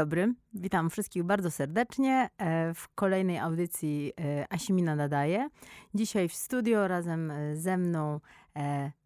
[0.00, 5.48] Dzień dobry, witam wszystkich bardzo serdecznie e, w kolejnej audycji e, Asimina Nadaje.
[5.94, 8.20] Dzisiaj w studio razem e, ze mną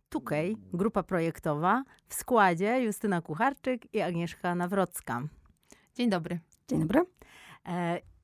[0.09, 5.23] Tukej, grupa projektowa, w składzie Justyna Kucharczyk i Agnieszka Nawrocka.
[5.95, 6.38] Dzień dobry.
[6.69, 7.01] Dzień dobry.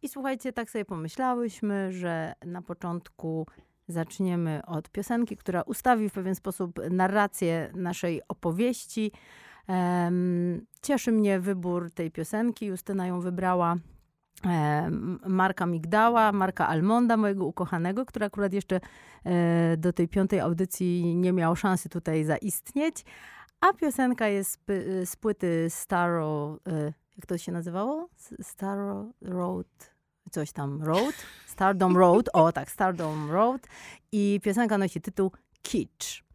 [0.02, 3.46] I słuchajcie, tak sobie pomyślałyśmy, że na początku
[3.88, 9.12] zaczniemy od piosenki, która ustawi w pewien sposób narrację naszej opowieści.
[10.82, 12.66] Cieszy mnie wybór tej piosenki.
[12.66, 13.76] Justyna ją wybrała.
[15.26, 18.80] Marka Migdała, Marka Almonda, mojego ukochanego, który akurat jeszcze
[19.24, 23.04] e, do tej piątej audycji nie miał szansy tutaj zaistnieć.
[23.60, 24.60] A piosenka jest
[25.04, 28.08] z płyty Starrow, e, jak to się nazywało?
[28.42, 29.94] Starrow Road,
[30.30, 31.14] coś tam, Road?
[31.46, 33.66] Stardom Road, o tak, Stardom Road.
[34.12, 35.30] I piosenka nosi tytuł
[35.62, 36.29] Kitsch.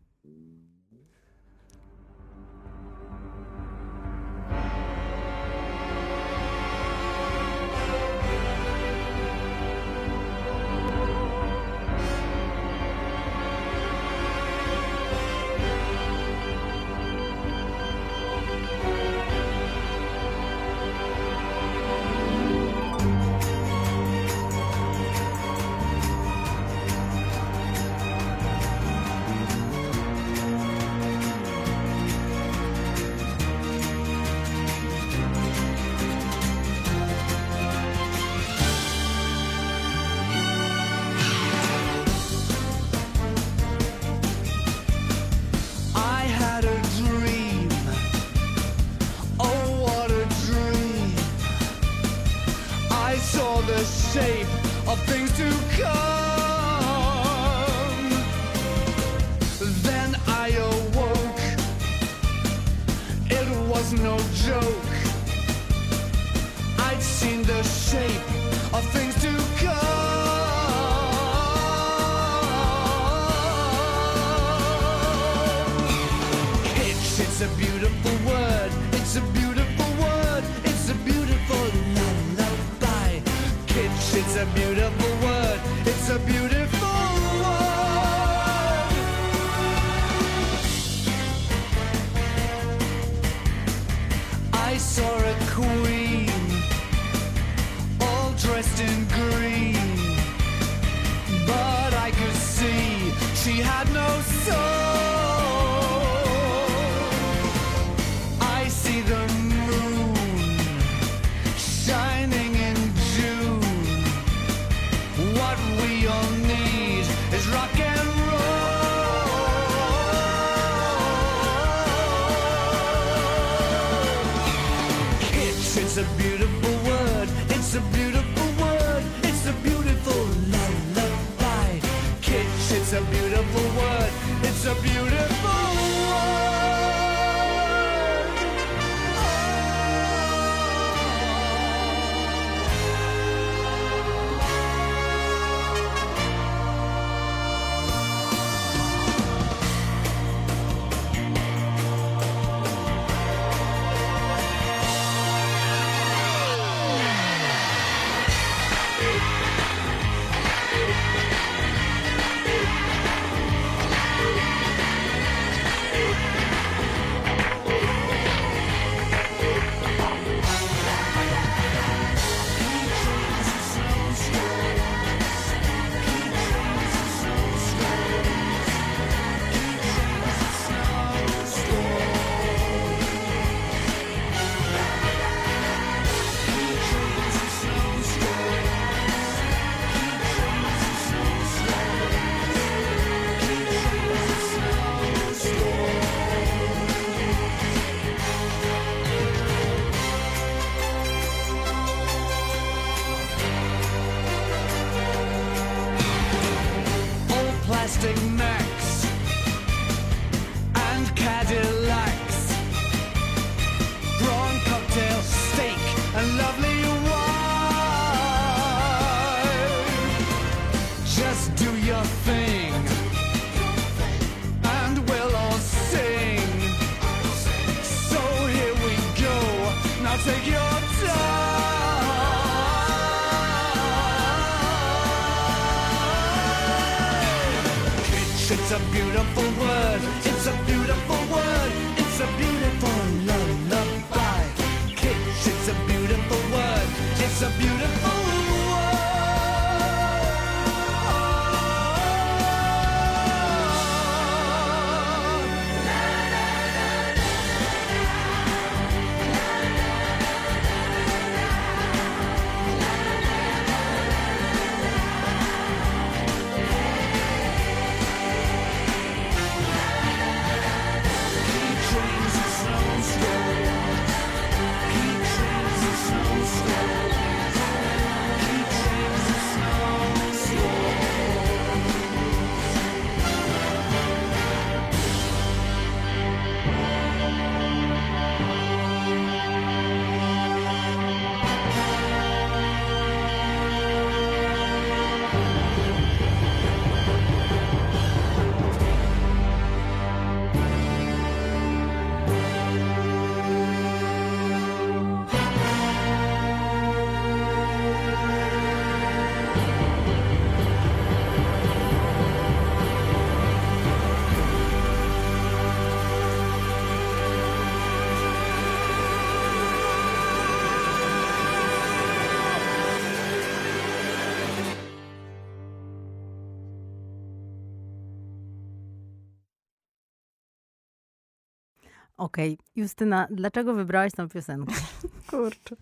[332.36, 332.66] Okej, okay.
[332.76, 334.74] Justyna, dlaczego wybrałaś tę piosenkę?
[335.30, 335.76] Kurczę.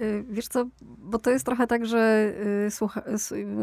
[0.00, 2.32] Y, wiesz co, bo to jest trochę tak, że
[2.66, 3.02] y, słucha,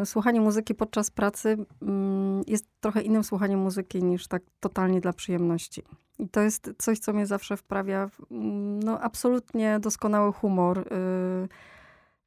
[0.06, 5.84] słuchanie muzyki podczas pracy mm, jest trochę innym słuchaniem muzyki niż tak totalnie dla przyjemności.
[6.20, 8.22] I to jest coś, co mnie zawsze wprawia w
[8.84, 10.80] no, absolutnie doskonały humor.
[10.80, 11.48] Y,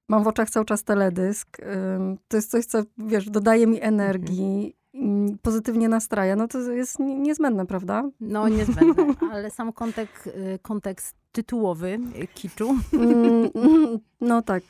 [0.09, 1.59] mam w oczach cały czas teledysk.
[2.29, 4.78] To jest coś, co, wiesz, dodaje mi energii
[5.43, 8.05] pozytywnie nastraja, no to jest niezbędne, prawda?
[8.21, 11.99] No niezbędne, ale sam kontekst, y, kontekst tytułowy
[12.35, 12.77] kiczu.
[12.93, 13.51] Mm,
[14.21, 14.63] no tak.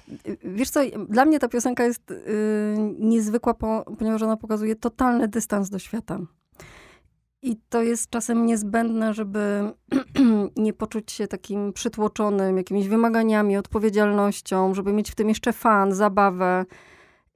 [0.45, 2.17] Wiesz co, dla mnie ta piosenka jest y,
[2.99, 3.55] niezwykła,
[3.99, 6.19] ponieważ ona pokazuje totalny dystans do świata.
[7.43, 9.73] I to jest czasem niezbędne, żeby
[10.57, 16.65] nie poczuć się takim przytłoczonym jakimiś wymaganiami, odpowiedzialnością, żeby mieć w tym jeszcze fan, zabawę.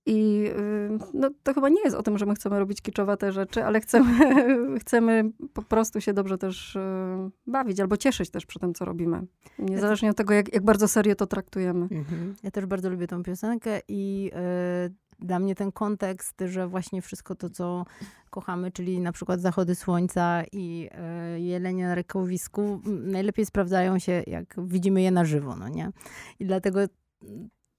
[0.07, 3.65] I y, no, to chyba nie jest o tym, że my chcemy robić kiczowate rzeczy,
[3.65, 4.35] ale chcemy,
[4.81, 6.81] chcemy po prostu się dobrze też y,
[7.47, 9.27] bawić albo cieszyć też przy tym, co robimy.
[9.59, 11.89] Niezależnie od tego, jak, jak bardzo serio to traktujemy.
[11.91, 12.35] Mhm.
[12.43, 14.31] Ja też bardzo lubię tą piosenkę i
[14.89, 17.85] y, dla mnie ten kontekst, że właśnie wszystko to, co
[18.31, 20.89] kochamy, czyli na przykład zachody słońca i
[21.37, 25.91] y, jelenie na rekowisku, najlepiej sprawdzają się, jak widzimy je na żywo, no nie?
[26.41, 26.81] I dlatego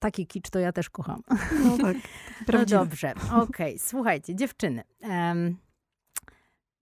[0.04, 1.22] taki kicz to ja też kocham.
[1.64, 1.96] No tak.
[2.52, 3.42] No dobrze, okej.
[3.42, 3.78] Okay.
[3.78, 4.82] Słuchajcie, dziewczyny.
[5.00, 5.56] Um,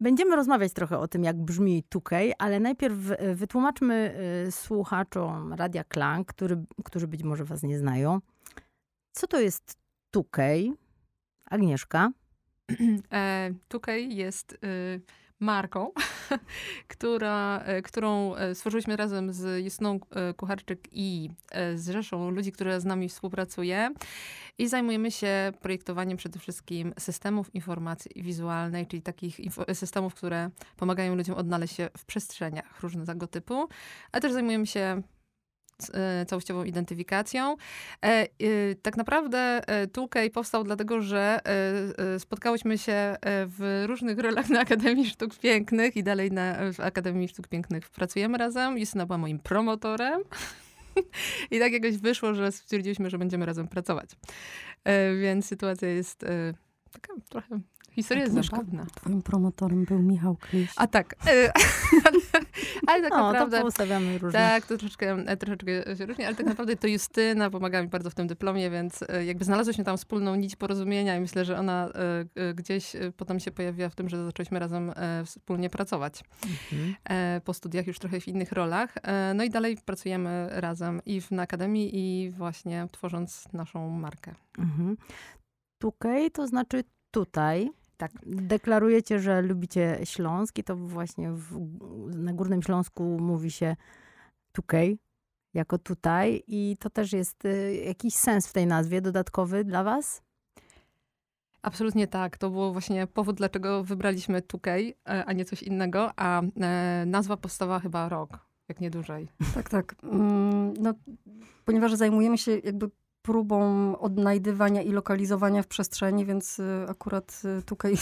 [0.00, 2.96] Będziemy rozmawiać trochę o tym, jak brzmi Tukej, ale najpierw
[3.34, 4.14] wytłumaczmy
[4.48, 8.20] y, słuchaczom Radia Klang, który, którzy być może was nie znają,
[9.12, 9.74] co to jest
[10.10, 10.72] Tukej.
[11.44, 12.10] Agnieszka?
[13.12, 14.52] E, Tukej jest...
[14.64, 15.92] Y marką,
[16.88, 21.30] która, e, którą e, stworzyliśmy razem z Justyną e, Kucharczyk i
[21.74, 23.90] z rzeszą ludzi, która z nami współpracuje.
[24.58, 29.40] I zajmujemy się projektowaniem przede wszystkim systemów informacji wizualnej, czyli takich
[29.72, 33.68] systemów, które pomagają ludziom odnaleźć się w przestrzeniach różnego typu.
[34.12, 35.02] Ale też zajmujemy się
[36.26, 37.56] całościową identyfikacją.
[38.04, 38.26] E,
[38.82, 41.40] tak naprawdę e, Tulkej powstał dlatego, że
[42.18, 47.48] spotkałyśmy się w różnych rolach na Akademii Sztuk Pięknych i dalej na, w Akademii Sztuk
[47.48, 48.78] Pięknych pracujemy razem.
[48.78, 50.22] Justyna była moim promotorem.
[51.50, 54.10] I tak jakoś wyszło, że stwierdziliśmy, że będziemy razem pracować.
[55.20, 56.24] Więc sytuacja jest
[56.92, 57.60] taka trochę
[57.92, 58.86] Historia jest zabawna.
[58.94, 60.70] Twoim promotorem był Michał Kliś.
[60.76, 61.14] A tak.
[61.26, 61.52] E,
[62.86, 63.60] ale tak no, naprawdę...
[63.60, 64.40] to ustawiamy różnie.
[64.40, 68.10] Tak, to troszeczkę, e, troszeczkę się różni, ale tak naprawdę to Justyna pomagała mi bardzo
[68.10, 71.88] w tym dyplomie, więc e, jakby znalazłyśmy tam wspólną nić porozumienia i myślę, że ona
[72.54, 74.92] gdzieś potem się pojawiła w tym, że zaczęliśmy razem
[75.24, 76.24] wspólnie pracować.
[76.46, 76.94] Mhm.
[77.44, 78.94] Po studiach już trochę w innych rolach.
[79.34, 84.34] No i dalej pracujemy razem i w, na Akademii i właśnie tworząc naszą markę.
[84.58, 84.96] Mhm.
[85.78, 87.70] Tukej to znaczy tutaj.
[88.02, 88.12] Tak.
[88.26, 91.58] Deklarujecie, że lubicie Śląsk i to właśnie w,
[92.16, 93.76] na Górnym Śląsku mówi się
[94.52, 94.98] tukej,
[95.54, 96.42] jako tutaj.
[96.46, 100.22] I to też jest y, jakiś sens w tej nazwie dodatkowy dla was?
[101.62, 102.36] Absolutnie tak.
[102.36, 107.36] To był właśnie powód, dlaczego wybraliśmy Tukej, e, a nie coś innego, a e, nazwa
[107.36, 109.28] powstała chyba rok, jak nie dłużej.
[109.54, 109.94] Tak, tak.
[110.02, 110.94] Mm, no,
[111.64, 112.90] ponieważ zajmujemy się jakby
[113.22, 117.94] próbą odnajdywania i lokalizowania w przestrzeni, więc y, akurat y, tutaj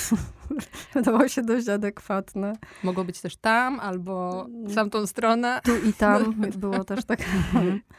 [0.94, 2.52] wydawało się dość adekwatne.
[2.84, 5.60] Mogło być też tam, albo w tamtą stronę.
[5.64, 7.20] Tu i tam było też tak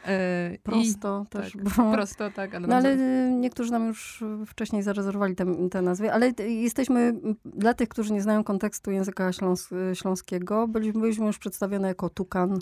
[0.06, 1.92] E, prosto I, też tak, było.
[1.92, 2.54] prosto, tak.
[2.54, 7.14] Ale No ale y, niektórzy nam już wcześniej zarezerwowali te, te nazwy, ale jesteśmy,
[7.44, 12.58] dla tych, którzy nie znają kontekstu języka śląs, śląskiego, byliśmy, byliśmy już przedstawione jako tukan,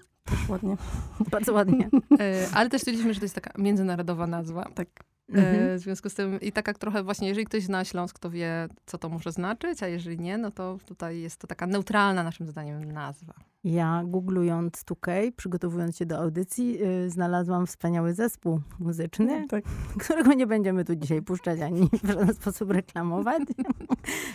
[0.48, 0.76] ładnie.
[1.30, 1.88] Bardzo ładnie.
[2.20, 4.70] e, ale też stwierdziliśmy, że to jest taka międzynarodowa nazwa.
[4.74, 4.88] Tak.
[5.28, 5.56] Mhm.
[5.56, 8.68] E, w związku z tym i taka trochę właśnie, jeżeli ktoś zna Śląsk, to wie,
[8.86, 12.46] co to może znaczyć, a jeżeli nie, no to tutaj jest to taka neutralna naszym
[12.46, 13.34] zdaniem nazwa.
[13.64, 19.64] Ja googlując Tukej, przygotowując się do audycji, yy, znalazłam wspaniały zespół muzyczny, Tak.
[20.04, 23.42] którego nie będziemy tu dzisiaj puszczać ani w żaden sposób reklamować.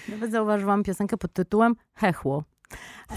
[0.09, 2.43] Nawet zauważyłam piosenkę pod tytułem Hechło.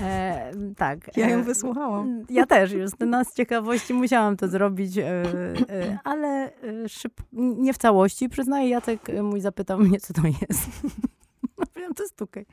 [0.00, 1.16] E, tak.
[1.16, 2.24] Ja ją wysłuchałam.
[2.30, 7.78] Ja też, Justyna, z ciekawości musiałam to zrobić, e, e, ale e, szyb, nie w
[7.78, 8.28] całości.
[8.28, 10.70] Przyznaję, Jacek e, mój zapytał mnie, co to jest.
[11.74, 12.46] Powiem, to jest tukaj.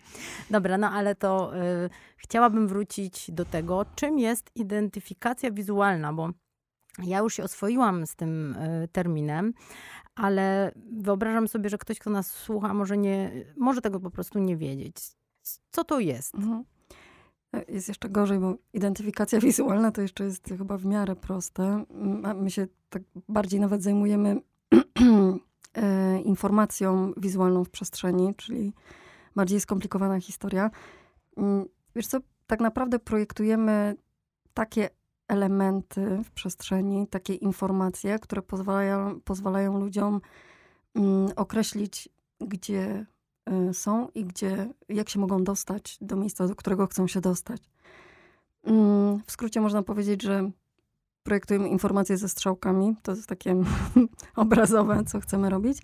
[0.49, 6.29] Dobra, no ale to e, chciałabym wrócić do tego, czym jest identyfikacja wizualna, bo
[7.03, 8.55] ja już się oswoiłam z tym
[8.91, 9.53] terminem,
[10.15, 14.57] ale wyobrażam sobie, że ktoś, kto nas słucha, może, nie, może tego po prostu nie
[14.57, 14.95] wiedzieć.
[15.71, 16.35] Co to jest?
[16.35, 16.63] Mhm.
[17.67, 21.85] Jest jeszcze gorzej, bo identyfikacja wizualna to jeszcze jest chyba w miarę proste.
[22.35, 24.41] My się tak bardziej nawet zajmujemy
[25.73, 28.73] e, informacją wizualną w przestrzeni, czyli
[29.35, 30.71] bardziej skomplikowana historia.
[31.37, 33.95] Mm, Wiesz co, tak naprawdę projektujemy
[34.53, 34.89] takie
[35.27, 40.21] elementy w przestrzeni, takie informacje, które pozwalają, pozwalają ludziom
[40.95, 42.09] mm, określić,
[42.39, 43.05] gdzie
[43.73, 47.61] są i gdzie, jak się mogą dostać do miejsca, do którego chcą się dostać.
[48.63, 50.51] Mm, W skrócie można powiedzieć, że
[51.23, 53.55] projektujemy informacje ze strzałkami, to jest takie
[54.35, 55.77] obrazowe, co chcemy robić,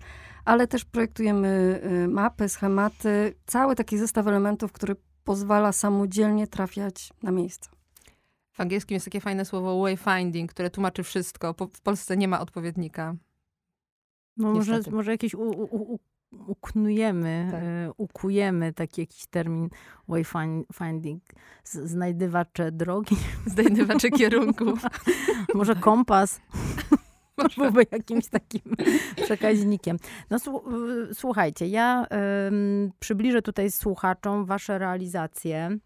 [0.44, 7.30] ale też projektujemy y, mapy, schematy, cały taki zestaw elementów, który pozwala samodzielnie trafiać na
[7.30, 7.70] miejsce.
[8.52, 11.54] W angielskim jest takie fajne słowo wayfinding, które tłumaczy wszystko.
[11.54, 13.14] Po, w Polsce nie ma odpowiednika.
[14.36, 15.98] No może, może jakieś u, u, u,
[16.46, 17.60] uknujemy, Tak.
[17.62, 19.68] e, ukujemy taki jakiś termin
[20.08, 21.22] wayfinding,
[21.64, 24.64] znajdywacze drogi, Zdejmowacze kierunku.
[25.54, 26.40] może kompas.
[27.58, 28.60] Byłby jakimś takim
[29.24, 29.96] przekaźnikiem.
[30.30, 30.74] No słu-
[31.10, 32.06] y, słuchajcie, ja
[32.48, 35.78] ym, przybliżę tutaj słuchaczom wasze realizacje,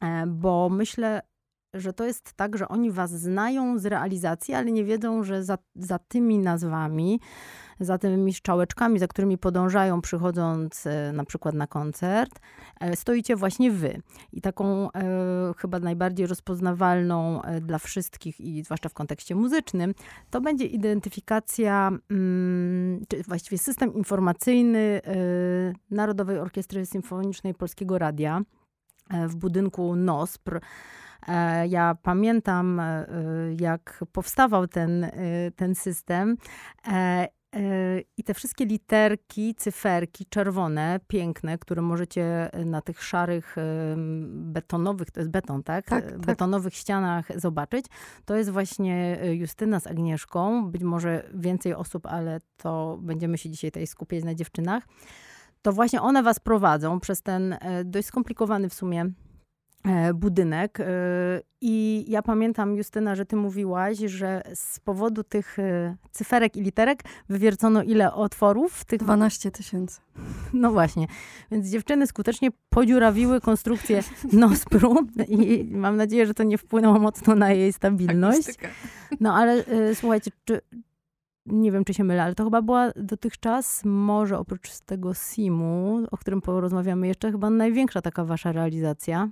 [0.00, 1.22] e, bo myślę,
[1.74, 5.58] że to jest tak, że oni was znają z realizacji, ale nie wiedzą, że za,
[5.76, 7.20] za tymi nazwami,
[7.80, 12.40] za tymi szczałeczkami, za którymi podążają przychodząc e, na przykład na koncert,
[12.80, 14.02] e, stoicie właśnie wy.
[14.32, 15.02] I taką e,
[15.56, 19.94] chyba najbardziej rozpoznawalną e, dla wszystkich i zwłaszcza w kontekście muzycznym,
[20.30, 25.14] to będzie identyfikacja, mm, czy właściwie system informacyjny e,
[25.90, 28.40] Narodowej Orkiestry Symfonicznej Polskiego Radia
[29.28, 30.60] w budynku NOSPR.
[31.26, 33.06] E, Ja pamiętam, e,
[33.60, 35.12] jak powstawał ten, e,
[35.56, 36.36] ten system.
[38.16, 43.56] I te wszystkie literki, cyferki czerwone, piękne, które możecie na tych szarych,
[44.26, 45.86] betonowych, to jest beton, tak?
[45.86, 46.18] Tak, tak.
[46.18, 47.86] Betonowych ścianach zobaczyć.
[48.24, 50.70] To jest właśnie Justyna z Agnieszką.
[50.70, 54.84] Być może więcej osób, ale to będziemy się dzisiaj tutaj skupiać na dziewczynach.
[55.62, 59.10] To właśnie one was prowadzą przez ten dość skomplikowany w sumie
[60.14, 60.80] budynek.
[60.80, 60.84] e,
[61.60, 67.02] I ja pamiętam, Justyna, że ty mówiłaś, że z powodu tych e, cyferek i literek
[67.28, 70.00] wywiercono ile otworów tych 12 tysięcy.
[70.52, 71.06] no właśnie.
[71.50, 77.52] Więc dziewczyny skutecznie podziurawiły konstrukcję Nospru i mam nadzieję, że to nie wpłynęło mocno na
[77.52, 78.54] jej stabilność.
[79.20, 80.60] No ale słuchajcie, czy,
[81.46, 86.16] nie wiem, czy się mylę, ale to chyba była dotychczas, może oprócz tego SIM-u, o
[86.16, 89.28] którym porozmawiamy jeszcze, chyba największa taka wasza realizacja.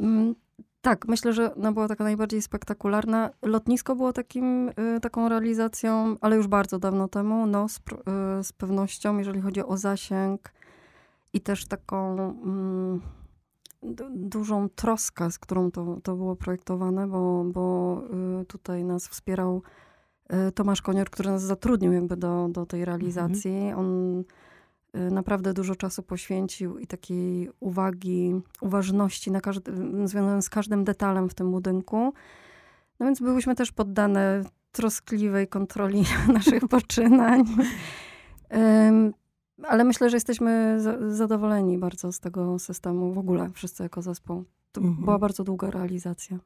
[0.00, 0.34] Mm,
[0.80, 3.30] Tak, myślę, że ona była taka najbardziej spektakularna.
[3.42, 7.46] Lotnisko było takim, y, taką realizacją, ale już bardzo dawno temu.
[7.46, 10.52] No, z, y, z pewnością, jeżeli chodzi o zasięg
[11.32, 13.00] i też taką mm,
[13.82, 18.00] du- dużą troskę, z którą to, to było projektowane, bo, bo
[18.42, 19.62] y, tutaj nas wspierał
[20.54, 23.72] Tomasz Konior, który nas zatrudnił jakby do, do tej realizacji.
[23.76, 24.24] On y,
[25.10, 29.72] naprawdę dużo czasu poświęcił i takiej uwagi, uważności na każdy,
[30.08, 32.12] związanej z każdym detalem w tym budynku.
[33.00, 37.44] No więc byłyśmy też poddane troskliwej kontroli naszych poczynań.
[39.62, 44.44] Ale myślę, że jesteśmy za- zadowoleni bardzo z tego systemu w ogóle, wszyscy jako zespół.
[44.72, 45.04] To Mhm.
[45.04, 46.38] była bardzo długa realizacja.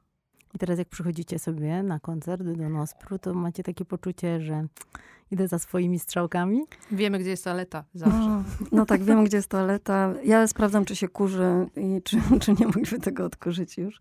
[0.54, 4.66] I teraz jak przychodzicie sobie na koncert do Nospru, to macie takie poczucie, że
[5.30, 6.64] Idę za swoimi strzałkami.
[6.92, 7.85] Wiemy, gdzie jest toaleta.
[7.94, 8.18] Zawsze.
[8.18, 10.14] No, no tak, wiem, gdzie jest toaleta.
[10.25, 14.00] Ja sprawdzam, czy się kurzy i czy, czy nie mogliśmy tego odkurzyć już.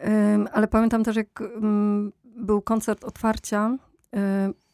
[0.00, 3.78] Um, ale pamiętam też, jak um, był koncert otwarcia,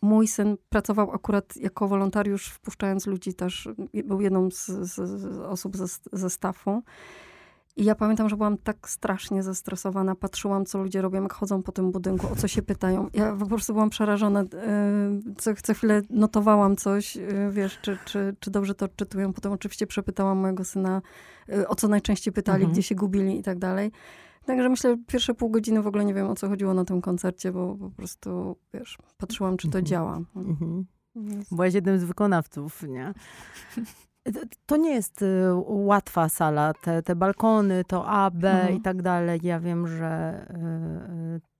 [0.02, 3.68] mój syn pracował akurat jako wolontariusz, wpuszczając ludzi też,
[4.04, 6.82] był jedną z, z, z osób ze, ze staffu.
[7.76, 10.14] I ja pamiętam, że byłam tak strasznie zestresowana.
[10.14, 13.08] Patrzyłam, co ludzie robią, jak chodzą po tym budynku, o co się pytają.
[13.14, 14.40] Ja po prostu byłam przerażona.
[14.40, 14.46] E,
[15.36, 19.32] co, co chwilę notowałam coś, e, wiesz, czy, czy, czy dobrze to odczytują.
[19.32, 21.02] Potem oczywiście przepytałam mojego syna,
[21.48, 22.72] e, o co najczęściej pytali, mhm.
[22.72, 23.92] gdzie się gubili i tak dalej.
[24.44, 27.52] Także myślę, pierwsze pół godziny w ogóle nie wiem, o co chodziło na tym koncercie,
[27.52, 29.86] bo po prostu, wiesz, patrzyłam, czy to mhm.
[29.86, 30.20] działa.
[30.36, 30.84] Mhm.
[31.50, 33.14] Byłaś jednym z wykonawców, nie?
[34.66, 35.26] To nie jest y,
[35.66, 38.76] łatwa sala, te, te balkony, to A, B mhm.
[38.76, 39.40] i tak dalej.
[39.42, 40.46] Ja wiem, że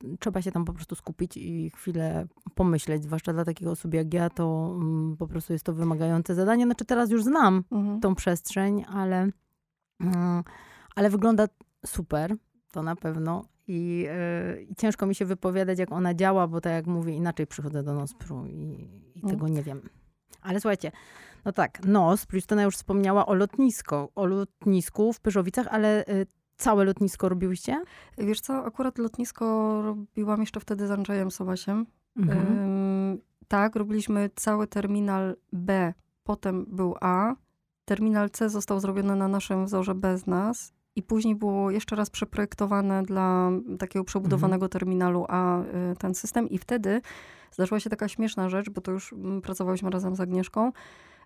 [0.04, 3.94] y, y, trzeba się tam po prostu skupić i chwilę pomyśleć, zwłaszcza dla takiego osób
[3.94, 4.76] jak ja, to
[5.12, 6.64] y, po prostu jest to wymagające zadanie.
[6.64, 8.00] Znaczy teraz już znam mhm.
[8.00, 10.06] tą przestrzeń, ale, y,
[10.94, 11.46] ale wygląda
[11.86, 12.34] super,
[12.72, 13.44] to na pewno.
[13.68, 14.06] I,
[14.70, 17.94] y, ciężko mi się wypowiadać, jak ona działa, bo tak jak mówię, inaczej przychodzę do
[17.94, 19.34] Nospru i, i mhm.
[19.34, 19.80] tego nie wiem.
[20.42, 20.92] Ale słuchajcie,
[21.44, 26.84] no tak, NOS, Justyna już wspomniała o lotnisko, o lotnisku w Pyrzowicach, ale y, całe
[26.84, 27.82] lotnisko robiłyście?
[28.18, 31.86] Wiesz co, akurat lotnisko robiłam jeszcze wtedy z Andrzejem Sobasiem.
[32.16, 32.58] Mhm.
[32.58, 37.34] Ym, tak, robiliśmy cały terminal B, potem był A.
[37.84, 43.02] Terminal C został zrobiony na naszym wzorze bez nas i później było jeszcze raz przeprojektowane
[43.02, 44.70] dla takiego przebudowanego mhm.
[44.70, 45.64] terminalu A y,
[45.98, 47.00] ten system i wtedy
[47.52, 50.72] zdarzyła się taka śmieszna rzecz, bo to już mm, pracowałyśmy razem z Agnieszką,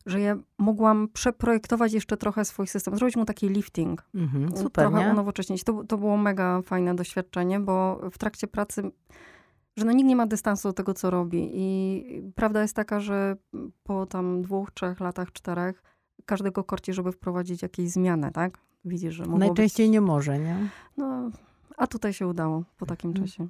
[0.07, 4.05] że ja mogłam przeprojektować jeszcze trochę swój system, zrobić mu taki lifting.
[4.15, 5.13] Mhm, super, trochę nie?
[5.13, 5.65] unowocześnić.
[5.65, 8.91] To, to było mega fajne doświadczenie, bo w trakcie pracy
[9.79, 11.51] że no nikt nie ma dystansu do tego, co robi.
[11.55, 13.37] I prawda jest taka, że
[13.83, 15.83] po tam dwóch, trzech latach, czterech,
[16.25, 18.59] każdego korci, żeby wprowadzić jakieś zmiany, tak?
[18.85, 19.93] Widzisz, że Najczęściej być...
[19.93, 20.69] nie może, nie?
[20.97, 21.31] No,
[21.79, 23.27] a tutaj się udało po takim mhm.
[23.27, 23.49] czasie.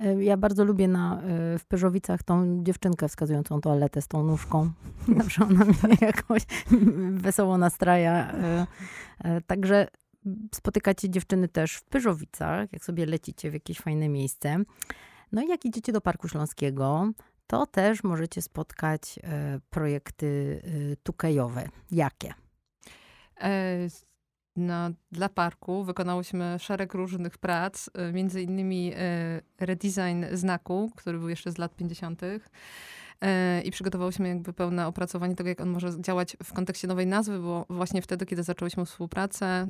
[0.00, 4.70] E, ja bardzo lubię na, e, w Pyrzowicach tą dziewczynkę wskazującą toaletę z tą nóżką.
[5.18, 6.42] Zawsze ona mnie jakoś
[7.10, 8.32] wesoło nastraja.
[8.32, 8.66] E,
[9.46, 9.88] także
[10.54, 14.56] spotykacie dziewczyny też w Pyrzowicach, jak sobie lecicie w jakieś fajne miejsce.
[15.32, 17.10] No i jak idziecie do Parku Śląskiego,
[17.46, 19.18] to też możecie spotkać
[19.70, 20.62] projekty
[21.02, 21.68] tukejowe.
[21.90, 22.34] Jakie?
[24.56, 28.96] No, dla parku wykonałyśmy szereg różnych prac, y, między innymi y,
[29.66, 32.22] redesign znaku, który był jeszcze z lat 50.
[32.22, 32.38] Y,
[33.64, 37.66] I przygotowałyśmy jakby pełne opracowanie tego, jak on może działać w kontekście nowej nazwy, bo
[37.68, 39.66] właśnie wtedy, kiedy zaczęłyśmy współpracę,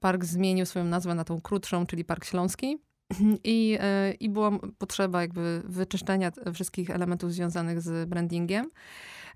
[0.00, 2.78] park zmienił swoją nazwę na tą krótszą, czyli Park Śląski.
[3.44, 3.78] I,
[4.20, 8.70] I była potrzeba jakby wyczyszczenia wszystkich elementów związanych z brandingiem.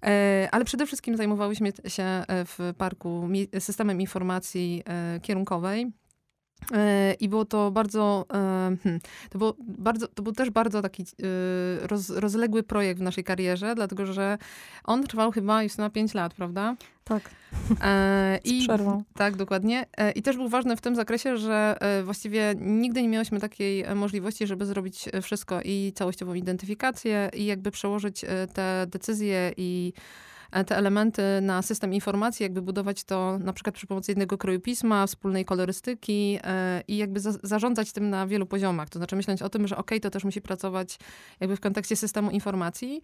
[0.05, 5.93] E, ale przede wszystkim zajmowałyśmy się e, w parku systemem informacji e, kierunkowej.
[7.21, 11.05] I było to bardzo, hmm, to, było bardzo, to był też bardzo taki
[11.83, 14.39] roz, rozległy projekt w naszej karierze, dlatego że
[14.85, 16.77] on trwał chyba już na 5 lat, prawda?
[17.05, 17.31] Tak.
[17.83, 19.05] E, I, przerwą.
[19.15, 19.87] Tak, dokładnie.
[19.97, 23.85] E, I też był ważny w tym zakresie, że e, właściwie nigdy nie miałyśmy takiej
[23.95, 29.93] możliwości, żeby zrobić wszystko i całościową identyfikację i jakby przełożyć te decyzje i
[30.67, 35.07] te elementy na system informacji, jakby budować to na przykład przy pomocy jednego kroju pisma,
[35.07, 36.39] wspólnej kolorystyki
[36.89, 38.89] i jakby za, zarządzać tym na wielu poziomach.
[38.89, 40.99] To znaczy myśleć o tym, że ok, to też musi pracować
[41.41, 43.03] jakby w kontekście systemu informacji,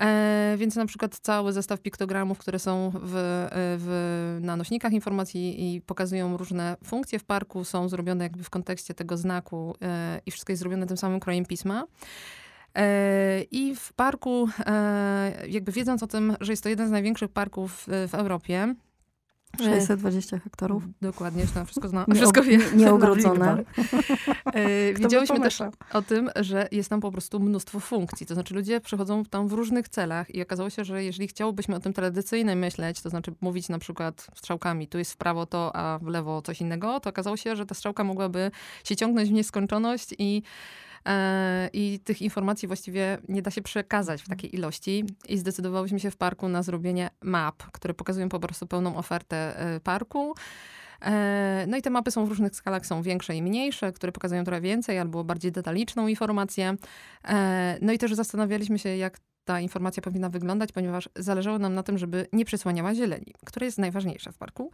[0.00, 5.74] E, więc na przykład cały zestaw piktogramów, które są w, e, w, na nośnikach informacji
[5.74, 10.30] i pokazują różne funkcje w parku, są zrobione jakby w kontekście tego znaku e, i
[10.30, 11.84] wszystko jest zrobione tym samym krojem pisma.
[12.74, 17.30] E, I w parku, e, jakby wiedząc o tym, że jest to jeden z największych
[17.30, 18.74] parków w Europie,
[19.58, 20.82] 620 hektarów.
[21.02, 22.06] Dokładnie, już tam wszystko zna.
[22.14, 22.58] Wszystko wie.
[22.74, 23.56] Nieogrodzone.
[24.54, 28.26] E, widziałyśmy też o tym, że jest tam po prostu mnóstwo funkcji.
[28.26, 31.80] To znaczy ludzie przychodzą tam w różnych celach i okazało się, że jeżeli chciałobyśmy o
[31.80, 35.98] tym tradycyjnie myśleć, to znaczy mówić na przykład strzałkami, tu jest w prawo to, a
[35.98, 38.50] w lewo coś innego, to okazało się, że ta strzałka mogłaby
[38.84, 40.89] się ciągnąć w nieskończoność i E,
[41.72, 45.04] I tych informacji właściwie nie da się przekazać w takiej ilości.
[45.28, 49.80] I zdecydowałyśmy się w parku na zrobienie map, które pokazują po prostu pełną ofertę e,
[49.80, 50.34] parku.
[51.02, 54.44] E, no i te mapy są w różnych skalach, są większe i mniejsze, które pokazują
[54.44, 56.76] trochę więcej albo bardziej detaliczną informację.
[57.80, 61.98] No i też zastanawialiśmy się, jak ta informacja powinna wyglądać, ponieważ zależało nam na tym,
[61.98, 64.70] żeby nie przysłaniała zieleni, która jest najważniejsza w parku.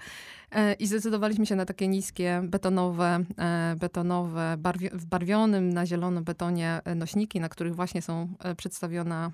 [0.50, 6.22] E, I zdecydowaliśmy się na takie niskie, betonowe, e, betonowe, barwi w barwionym na zielono
[6.22, 9.32] betonie e, nośniki, na których właśnie są przedstawiona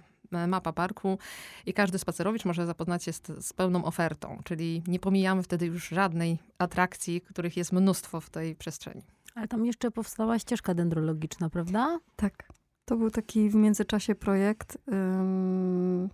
[0.48, 1.18] mapa parku
[1.66, 5.88] i każdy spacerowicz może zapoznać się z, z pełną ofertą, czyli nie pomijamy wtedy już
[5.88, 9.02] żadnej atrakcji, których jest mnóstwo w tej przestrzeni.
[9.34, 11.98] Ale tam jeszcze powstała ścieżka dendrologiczna, prawda?
[12.16, 12.61] Tak.
[12.84, 14.78] To był taki w międzyczasie projekt.
[14.86, 16.08] Um,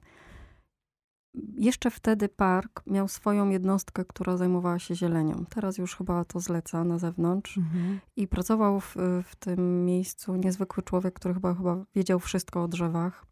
[1.57, 5.44] jeszcze wtedy park miał swoją jednostkę, która zajmowała się zielenią.
[5.50, 7.59] Teraz już chyba to zleca na zewnątrz.
[7.59, 8.00] Mhm.
[8.16, 13.26] I pracował w, w, tym miejscu niezwykły człowiek, który chyba, chyba wiedział wszystko o drzewach.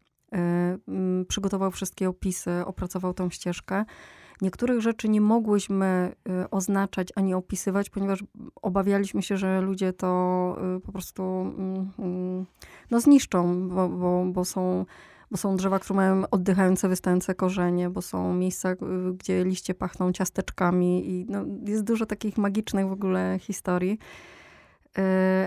[1.21, 3.85] Y, przygotował wszystkie opisy, opracował tą ścieżkę.
[4.41, 8.23] Niektórych rzeczy nie mogłyśmy y, oznaczać ani opisywać, ponieważ
[8.61, 12.45] obawialiśmy się, że ludzie to y, po prostu mm, mm,
[12.91, 14.85] no, zniszczą, bo, bo, bo są
[15.31, 18.75] bo są drzewa, które mają oddychające, wystające korzenie, bo są miejsca,
[19.13, 23.99] gdzie liście pachną ciasteczkami i no, jest dużo takich magicznych w ogóle historii.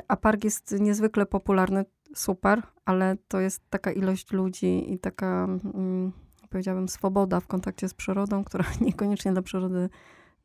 [0.08, 6.12] A park jest niezwykle popularny, super, ale to jest taka ilość ludzi i taka, mm,
[6.50, 9.88] powiedziałabym, swoboda w kontakcie z przyrodą, która niekoniecznie dla przyrody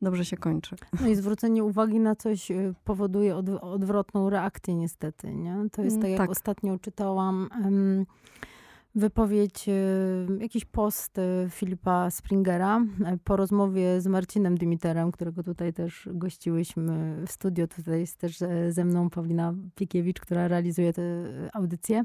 [0.02, 0.76] dobrze się kończy.
[1.00, 5.56] No i zwrócenie uwagi na coś y, powoduje od, odwrotną reakcję niestety, nie?
[5.72, 6.30] To jest mm, tak, jak tak.
[6.30, 7.48] ostatnio czytałam...
[8.96, 15.72] Wypowiedź, y, jakiś post y, Filipa Springera y, po rozmowie z Marcinem Dymiterem, którego tutaj
[15.72, 17.66] też gościłyśmy w studio.
[17.66, 18.38] Tutaj jest też
[18.70, 21.02] ze mną Paulina Piekiewicz, która realizuje tę
[21.52, 22.04] audycję.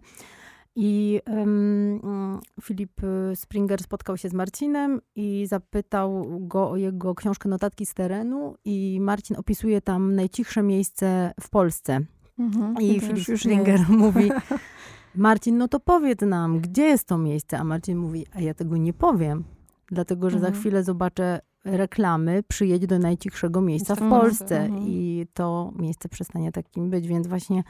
[0.75, 3.01] I um, Filip
[3.35, 8.97] Springer spotkał się z Marcinem i zapytał go o jego książkę Notatki z terenu i
[9.01, 11.99] Marcin opisuje tam najcichsze miejsce w Polsce.
[12.39, 14.31] Mhm, I Filip Springer mówi,
[15.15, 17.57] Marcin, no to powiedz nam, gdzie jest to miejsce?
[17.59, 19.43] A Marcin mówi, a ja tego nie powiem,
[19.87, 20.53] dlatego że mhm.
[20.53, 24.83] za chwilę zobaczę reklamy, przyjedź do najcichszego miejsca w Polsce mhm.
[24.87, 27.63] i to miejsce przestanie takim być, więc właśnie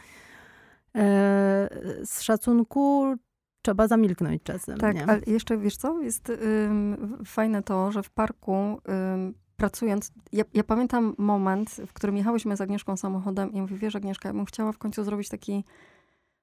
[2.05, 3.15] z szacunku
[3.61, 4.77] trzeba zamilknąć czasem.
[4.77, 5.05] Tak, nie?
[5.05, 8.81] ale jeszcze wiesz co, jest ym, fajne to, że w parku
[9.13, 13.95] ym, pracując, ja, ja, pamiętam moment, w którym jechałyśmy z Agnieszką samochodem i mówię, wiesz
[13.95, 15.63] Agnieszka, ja bym chciała w końcu zrobić taki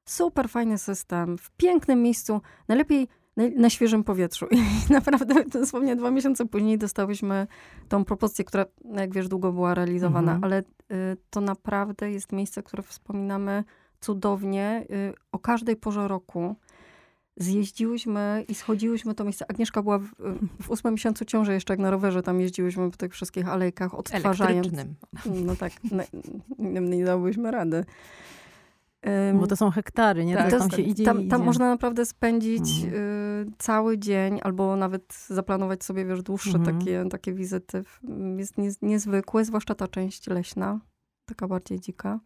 [0.05, 4.47] super fajny system, w pięknym miejscu, najlepiej na, na świeżym powietrzu.
[4.91, 7.47] I naprawdę dosłownie dwa miesiące później dostałyśmy
[7.89, 10.45] tą propozycję, która, no jak wiesz, długo była realizowana, mhm.
[10.45, 13.65] ale y, to naprawdę jest miejsce, które wspominamy
[14.01, 16.57] cudownie y, o każdej porze roku.
[17.37, 19.51] Zjeździłyśmy i schodziłyśmy to miejsce.
[19.51, 20.07] Agnieszka była w,
[20.63, 24.69] w ósmym miesiącu ciąży jeszcze, jak na rowerze tam jeździłyśmy po tych wszystkich alejkach, odtwarzając.
[25.27, 25.73] No tak,
[26.59, 27.85] nie, nie dałyśmy rady.
[29.35, 30.37] Bo to są hektary, nie?
[30.37, 31.31] Tak, tam się idzie tam, idzie.
[31.31, 32.95] tam można naprawdę spędzić mhm.
[32.95, 36.79] y, cały dzień, albo nawet zaplanować sobie, wiesz, dłuższe mhm.
[36.79, 37.85] takie, takie wizyty.
[38.37, 40.81] Jest niez, niezwykłe, zwłaszcza ta część leśna,
[41.25, 42.21] taka bardziej dzika.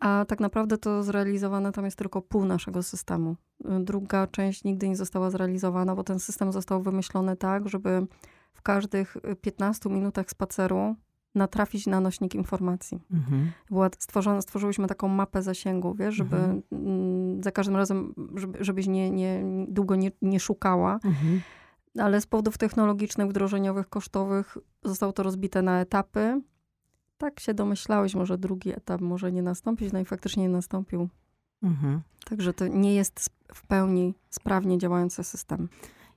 [0.00, 3.36] A tak naprawdę to zrealizowane tam jest tylko pół naszego systemu.
[3.80, 8.06] Druga część nigdy nie została zrealizowana, bo ten system został wymyślony tak, żeby
[8.52, 10.96] w każdych 15 minutach spaceru
[11.34, 13.00] natrafić na nośnik informacji.
[13.10, 13.52] Mhm.
[13.70, 16.62] Była stworzona, stworzyłyśmy taką mapę zasięgu, wiesz, żeby mhm.
[16.72, 20.94] Mm, za każdym razem, żeby, żebyś nie, nie, długo nie, nie szukała.
[21.04, 21.40] Mhm.
[21.98, 26.40] Ale z powodów technologicznych, wdrożeniowych, kosztowych zostało to rozbite na etapy.
[27.20, 31.08] Tak się domyślałeś, może drugi etap może nie nastąpić, no i faktycznie nie nastąpił.
[31.62, 32.00] Mhm.
[32.28, 35.68] Także to nie jest w pełni sprawnie działający system.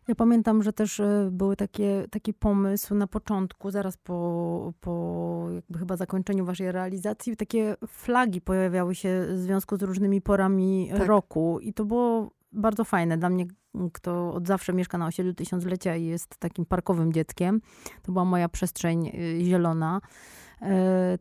[0.08, 5.80] Ja pamiętam, że też e, były takie, taki pomysł na początku, zaraz po, po jakby
[5.80, 11.08] chyba zakończeniu waszej realizacji, takie flagi pojawiały się w związku z różnymi porami tak.
[11.08, 13.18] roku i to było bardzo fajne.
[13.18, 13.46] Dla mnie,
[13.94, 17.62] kto od zawsze mieszka na osiedlu Tysiąclecia i jest takim parkowym dzieckiem,
[18.02, 19.12] to była moja przestrzeń e,
[19.46, 20.08] zielona, e,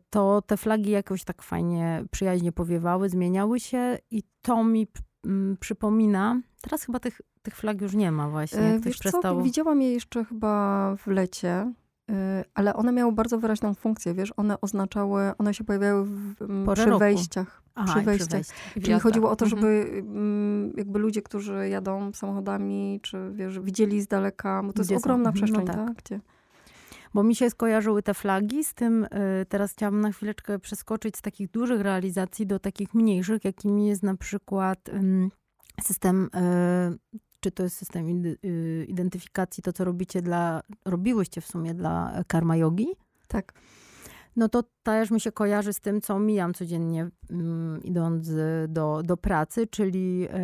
[0.09, 4.87] to te flagi jakoś tak fajnie, przyjaźnie powiewały, zmieniały się i to mi
[5.59, 8.59] przypomina, teraz chyba tych tych flag już nie ma właśnie.
[8.59, 9.37] E, Ktoś Wiesz przestał...
[9.37, 11.73] co, widziałam je jeszcze chyba w lecie,
[12.11, 16.35] e, ale one miały bardzo wyraźną funkcję, wiesz, one oznaczały, one się pojawiały w,
[16.73, 17.63] przy wejściach.
[17.75, 18.41] Aha, przy wejściach.
[18.41, 20.73] Przy Czyli chodziło o to, żeby mhm.
[20.77, 25.29] jakby ludzie, którzy jadą samochodami, czy wiesz, widzieli z daleka, bo to Gdzie jest ogromna
[25.29, 25.33] są?
[25.33, 25.87] przestrzeń, no tak.
[25.87, 25.97] tak?
[25.97, 26.19] Gdzie...
[27.13, 31.21] Bo mi się skojarzyły te flagi z tym, y, teraz chciałam na chwileczkę przeskoczyć z
[31.21, 34.89] takich dużych realizacji do takich mniejszych, jakimi jest na przykład
[35.81, 36.29] system
[37.43, 42.55] czy to jest system y, identyfikacji, to co robicie dla, robiłyście w sumie dla karma
[42.55, 42.87] yogi?
[43.27, 43.53] Tak.
[44.35, 48.31] No to też mi się kojarzy z tym, co mijam codziennie mm, idąc
[48.67, 50.35] do, do pracy, czyli y,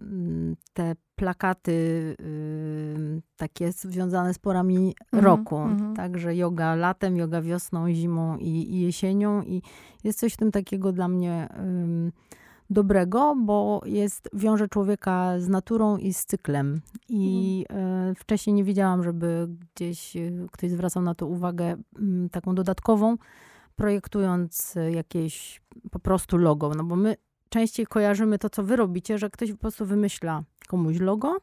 [0.00, 1.72] mm, te plakaty
[2.20, 5.56] y, takie związane z porami mm roku.
[5.58, 5.94] Mm.
[5.96, 9.42] Także yoga latem, yoga wiosną, zimą i, i, jesienią.
[9.42, 9.62] I
[10.04, 11.48] jest coś w tym takiego dla mnie
[12.72, 16.80] dobrego, bo jest, wiąże człowieka z naturą i z cyklem.
[17.08, 22.54] I e, wcześniej nie wiedziałam, żeby gdzieś e, ktoś zwracał na to uwagę m, taką
[22.54, 23.16] dodatkową,
[23.76, 26.74] projektując e, jakieś po prostu logo.
[26.74, 27.16] No bo my
[27.48, 31.36] częściej kojarzymy to, co wy robicie, że ktoś po prostu wymyśla komuś logo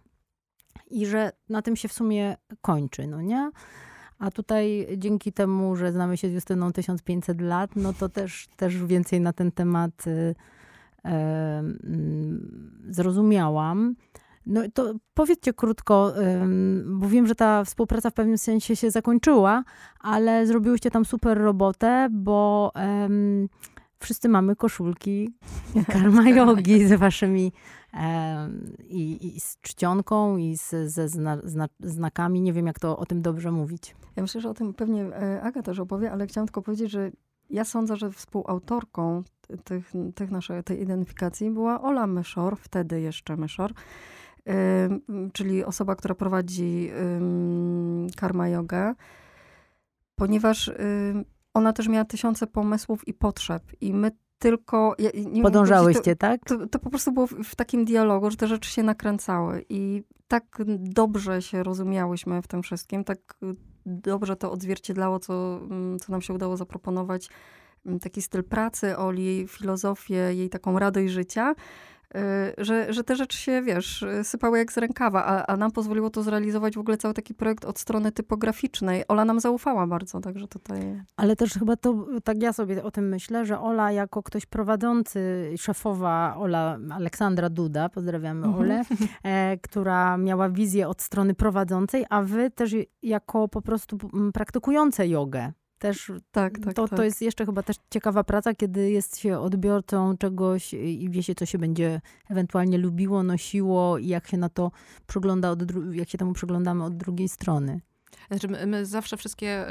[0.91, 3.51] i że na tym się w sumie kończy, no nie?
[4.19, 8.83] A tutaj dzięki temu, że znamy się z Justyną 1500 lat, no to też, też
[8.83, 10.35] więcej na ten temat mm,
[12.89, 13.95] zrozumiałam.
[14.45, 16.13] No to powiedzcie krótko,
[16.85, 19.63] bo wiem, że ta współpraca w pewnym sensie się zakończyła,
[19.99, 23.49] ale zrobiłyście tam super robotę, bo em,
[23.99, 25.33] wszyscy mamy koszulki
[25.93, 27.51] karma jogi z waszymi
[27.93, 32.41] em, i, i z czcionką i z, ze zna, zna, znakami.
[32.41, 33.95] Nie wiem, jak to o tym dobrze mówić.
[34.15, 37.12] Ja myślę, że o tym pewnie e, Aga też opowie, ale chciałam tylko powiedzieć, że
[37.49, 39.23] ja sądzę, że współautorką
[39.63, 43.73] tych, tych naszej, tej identyfikacji była Ola Myszor, wtedy jeszcze Myszor,
[45.33, 46.91] czyli osoba, która prowadzi
[48.17, 48.93] karma jogę,
[50.15, 50.71] ponieważ
[51.53, 54.95] ona też miała tysiące pomysłów i potrzeb i my tylko...
[54.99, 56.45] Ja, nie Podążałyście, tak?
[56.45, 60.03] to, to po prostu było w, w takim dialogu, że te rzeczy się nakręcały i
[60.27, 63.19] tak dobrze się rozumiałyśmy w tym wszystkim, tak
[63.89, 67.30] dobrze to odzwierciedlało, co, mm, co nam się udało zaproponować.
[67.86, 71.56] Mm, Taki styl pracy Oli, filozofię, jej taką radość życia,
[72.57, 76.23] że, że te rzeczy się, wiesz, sypały jak z rękawa, a, a nam pozwoliło to
[76.23, 79.03] zrealizować w ogóle cały taki projekt od strony typograficznej.
[79.07, 81.01] Ola nam zaufała bardzo, także tutaj...
[81.17, 85.53] Ale też chyba to, tak ja sobie o tym myślę, że Ola jako ktoś prowadzący,
[85.57, 88.63] szefowa Ola, Aleksandra Duda, pozdrawiamy Mhm.
[88.65, 88.83] Olę,
[89.23, 93.97] e, która miała wizję od strony prowadzącej, a wy też jako po prostu
[94.33, 95.51] praktykujące jogę.
[95.79, 96.97] Też Tak, tak, to, tak.
[96.97, 101.35] to jest jeszcze chyba też ciekawa praca, kiedy jest się odbiorcą czegoś i wie się,
[101.35, 104.71] co się będzie ewentualnie lubiło, nosiło i jak się na to
[105.07, 107.81] przygląda, od jak się temu przyglądamy od drugiej strony.
[108.31, 109.65] Znaczy, my, my zawsze wszystkie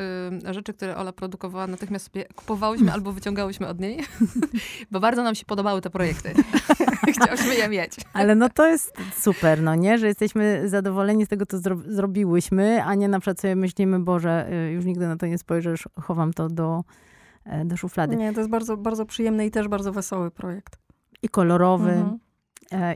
[0.48, 3.98] y, rzeczy, które Ola produkowała, natychmiast sobie kupowałyśmy albo wyciągałyśmy od niej,
[4.90, 6.34] bo bardzo nam się podobały te projekty.
[7.14, 7.92] Chciałyśmy je mieć.
[8.12, 9.98] Ale no to jest super, no nie?
[9.98, 14.52] Że jesteśmy zadowoleni z tego, co zro- zrobiłyśmy, a nie na przykład sobie myślimy, Boże,
[14.68, 16.84] y, już nigdy na to nie spojrzysz, chowam to do,
[17.44, 18.16] e, do szuflady.
[18.16, 20.78] Nie, to jest bardzo, bardzo przyjemny i też bardzo wesoły projekt.
[21.22, 22.18] I kolorowy, Mhm.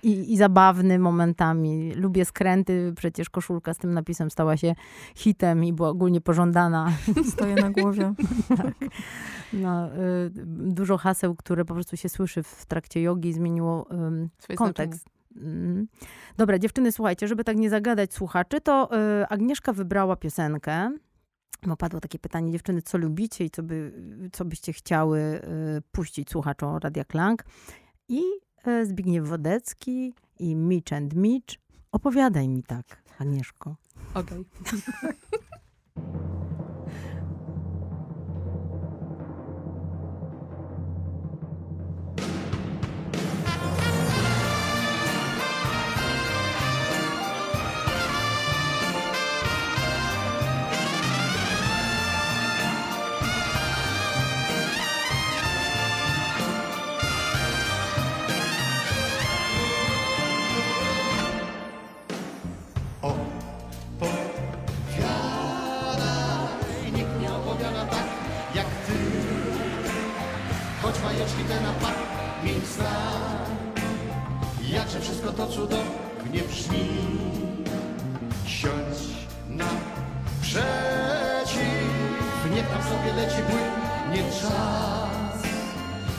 [0.02, 1.94] I, i zabawny momentami.
[1.94, 4.74] Lubię skręty, przecież koszulka z tym napisem stała się
[5.14, 6.92] hitem i była ogólnie pożądana.
[7.32, 8.12] Stoję na głowie.
[9.52, 13.86] No, y, dużo haseł, które po prostu się słyszy w trakcie jogi, zmieniło
[14.56, 15.08] kontekst.
[15.36, 15.86] Mm.
[16.36, 18.90] Dobra, dziewczyny, słuchajcie, żeby tak nie zagadać słuchaczy, to
[19.22, 20.92] y, Agnieszka wybrała piosenkę.
[21.66, 23.92] Bo padło takie pytanie, dziewczyny, co lubicie i co, by,
[24.32, 25.18] co byście chciały
[25.78, 27.44] y, puścić słuchaczom Radia Klang.
[28.08, 28.22] I
[28.84, 31.58] Zbigniew Wodecki i Mitch and Mitch.
[31.92, 33.76] Opowiadaj mi tak, Agnieszko.
[34.14, 34.44] Okej.
[34.64, 34.76] opowiadaj,
[83.02, 85.42] sobie leci płynie czas.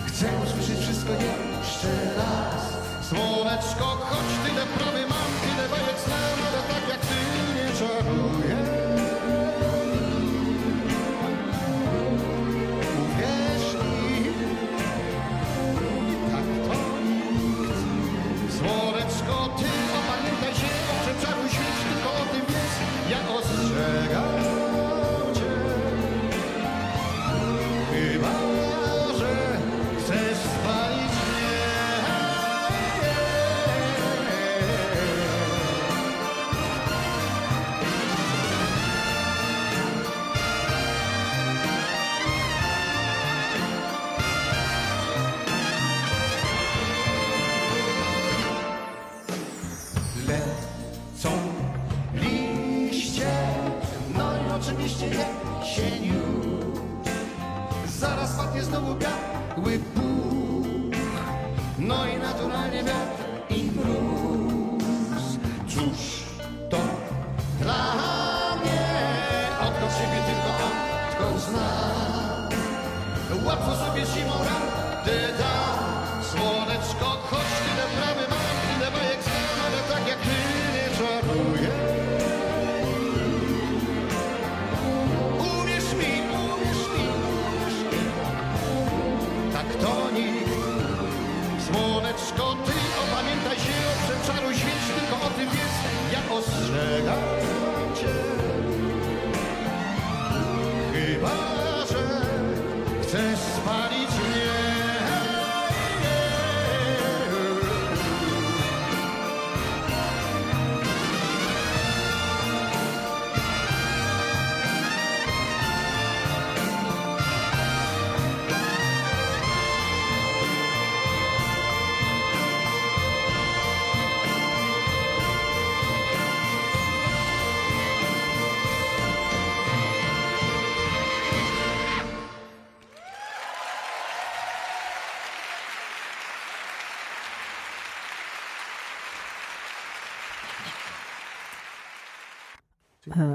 [0.07, 2.63] Chcę usłyszeć wszystko jeszcze raz.
[3.09, 6.52] Słoneczko, choć tyle prawy mam, tyle bajek znam,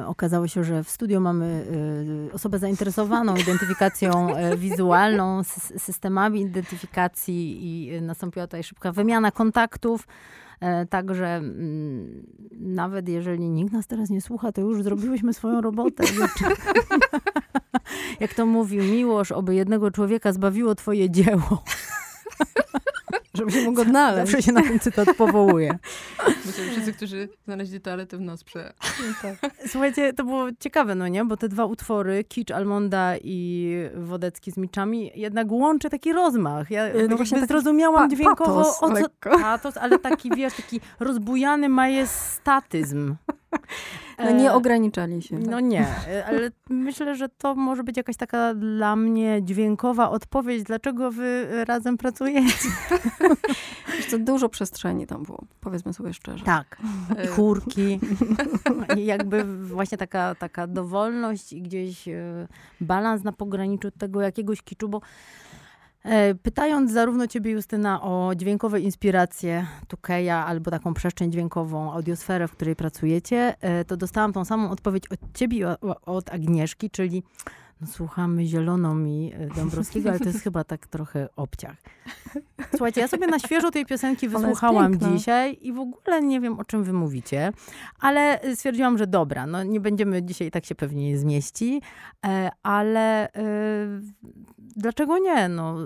[0.07, 1.67] Okazało się, że w studio mamy
[2.31, 9.31] e, osobę zainteresowaną identyfikacją e, wizualną, sys- systemami identyfikacji i e, nastąpiła tutaj szybka wymiana
[9.31, 10.07] kontaktów.
[10.61, 16.05] E, Także mm, nawet jeżeli nikt nas teraz nie słucha, to już zrobiłyśmy swoją robotę.
[18.21, 21.63] Jak to mówił Miłosz, oby jednego człowieka zbawiło twoje dzieło.
[23.38, 24.31] Żeby się mógł odnaleźć.
[24.31, 25.79] Zawsze się na ten cytat powołuje.
[26.46, 28.72] Myślę, że wszyscy, którzy znaleźli toaletę w nos prze...
[29.66, 31.24] Słuchajcie, to było ciekawe, no nie?
[31.24, 36.70] Bo te dwa utwory, Kicz Almonda i Wodecki z Miczami, jednak łączy taki rozmach.
[36.70, 38.94] Ja no no właśnie taki zrozumiałam pa- dźwiękowo, patos o co...
[38.94, 39.38] lekko.
[39.38, 43.14] Patos, ale taki, wiesz, taki rozbujany majestatyzm.
[44.19, 45.39] No nie E, ograniczali się.
[45.39, 50.63] No nie, e, ale myślę, że to może być jakaś taka dla mnie dźwiękowa odpowiedź,
[50.63, 52.69] dlaczego wy razem pracujecie.
[54.11, 56.45] Co, dużo przestrzeni tam było, powiedzmy sobie szczerze.
[56.45, 56.79] Tak,
[57.17, 58.01] E, i chórki.
[58.99, 62.49] I jakby właśnie taka, taka dowolność i gdzieś e,
[62.81, 65.01] balans na pograniczu tego jakiegoś kiczu, bo e,
[66.43, 72.77] pytając zarówno ciebie Justyna o dźwiękowe inspiracje Tukeja albo taką przestrzeń dźwiękową, audiosferę, w której
[72.77, 77.23] pracujecie, e, to dostałam tą samą odpowiedź od ciebie od Agnieszki, czyli
[77.81, 81.77] no, słuchamy zielono mi e, Dąbrowskiego, ale to jest chyba tak trochę obciach.
[82.71, 86.64] Słuchajcie, ja sobie na świeżo tej piosenki wysłuchałam dzisiaj i w ogóle nie wiem, o
[86.64, 87.53] czym wy mówicie,
[88.01, 91.83] ale y, stwierdziłam, że dobra, no nie będziemy dzisiaj, tak się pewnie nie zmieści,
[92.27, 93.43] e, ale e,
[94.77, 95.49] dlaczego nie?
[95.49, 95.77] No,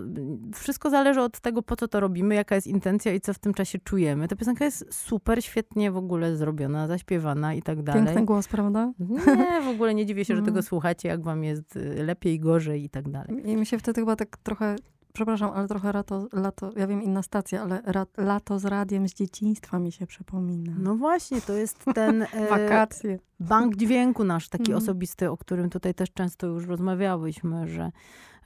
[0.54, 3.54] wszystko zależy od tego, po co to robimy, jaka jest intencja i co w tym
[3.54, 4.28] czasie czujemy.
[4.28, 8.04] Ta piosenka jest super, świetnie w ogóle zrobiona, zaśpiewana i tak dalej.
[8.04, 8.92] Piękny głos, prawda?
[9.26, 10.54] Nie, w ogóle nie dziwię się, że Mm.
[10.54, 13.50] tego słuchacie, jak wam jest lepiej, gorzej i tak dalej.
[13.50, 14.76] I mi się wtedy chyba tak trochę,
[15.12, 19.14] przepraszam, ale trochę lato, lato ja wiem inna stacja, ale ra, lato z radiem z
[19.14, 20.72] dzieciństwa mi się przypomina.
[20.78, 23.18] No właśnie, to jest ten e, Wakacje.
[23.40, 24.78] bank dźwięku nasz, taki Mhm.
[24.78, 27.90] osobisty, o którym tutaj też często już rozmawiałyśmy, że,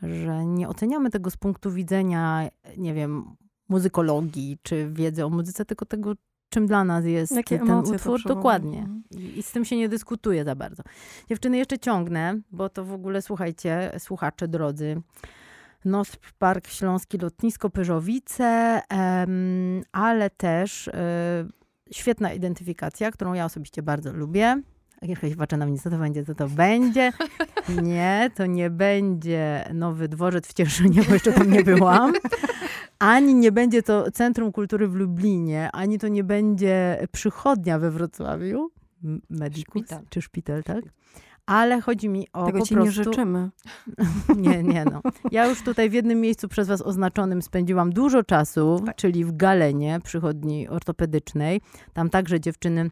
[0.02, 3.24] że nie oceniamy tego z punktu widzenia, nie wiem,
[3.68, 6.12] muzykologii czy wiedzy o muzyce, tylko tego,
[6.48, 8.22] czym dla nas jest Jakie ten utwór.
[8.22, 8.78] Dokładnie.
[8.78, 9.02] Mhm.
[9.10, 10.82] I, I z tym się nie dyskutuje za bardzo.
[11.28, 15.02] Dziewczyny, jeszcze ciągnę, bo to w ogóle, słuchajcie, słuchacze drodzy,
[15.84, 21.46] NOS Park Śląski Lotnisko Pyżowice, em, ale też e,
[21.90, 24.62] świetna identyfikacja, którą ja osobiście bardzo lubię.
[25.02, 27.12] Mnie, co to będzie, co to będzie.
[27.82, 32.12] Nie, to nie będzie Nowy Dworzec w Cieszynie, bo jeszcze tam nie byłam.
[32.98, 38.70] Ani nie będzie to Centrum Kultury w Lublinie, ani to nie będzie przychodnia we Wrocławiu.
[39.30, 40.02] Medicus, Szpital.
[40.10, 40.84] czy szpital, tak?
[41.46, 42.98] Ale chodzi mi o Tego po ci prostu...
[42.98, 43.50] nie życzymy.
[44.36, 45.00] Nie, nie no.
[45.30, 50.00] Ja już tutaj w jednym miejscu przez was oznaczonym spędziłam dużo czasu, czyli w Galenie,
[50.04, 51.60] przychodni ortopedycznej.
[51.92, 52.90] Tam także dziewczyny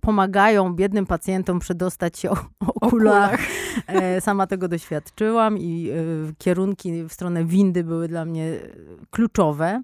[0.00, 3.40] pomagają biednym pacjentom przedostać się o, o okulach.
[3.86, 5.94] E, sama tego doświadczyłam i e,
[6.38, 8.58] kierunki w stronę windy były dla mnie e,
[9.10, 9.82] kluczowe.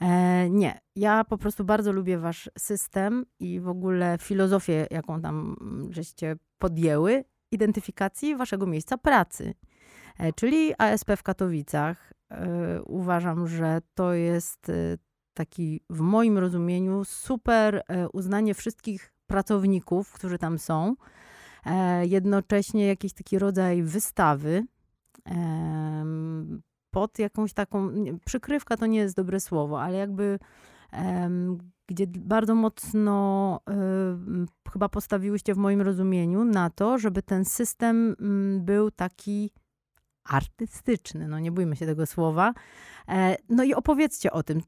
[0.00, 5.56] E, nie, ja po prostu bardzo lubię wasz system i w ogóle filozofię, jaką tam
[5.60, 9.54] mm, żeście podjęły, identyfikacji waszego miejsca pracy.
[10.18, 12.12] E, czyli ASP w Katowicach.
[12.30, 14.96] E, uważam, że to jest e,
[15.34, 20.94] taki w moim rozumieniu super e, uznanie wszystkich pracowników, którzy tam są.
[21.66, 24.64] E, jednocześnie jakiś taki rodzaj wystawy
[26.90, 27.90] pod jakąś taką,
[28.24, 30.38] przykrywka to nie jest dobre słowo, ale jakby
[31.86, 33.60] gdzie bardzo mocno
[34.66, 38.16] y, chyba postawiłyście w moim rozumieniu na to, żeby ten system
[38.60, 39.50] był taki
[40.24, 42.54] artystyczny, no nie bójmy się tego słowa.
[43.08, 44.60] E, no i opowiedzcie o tym,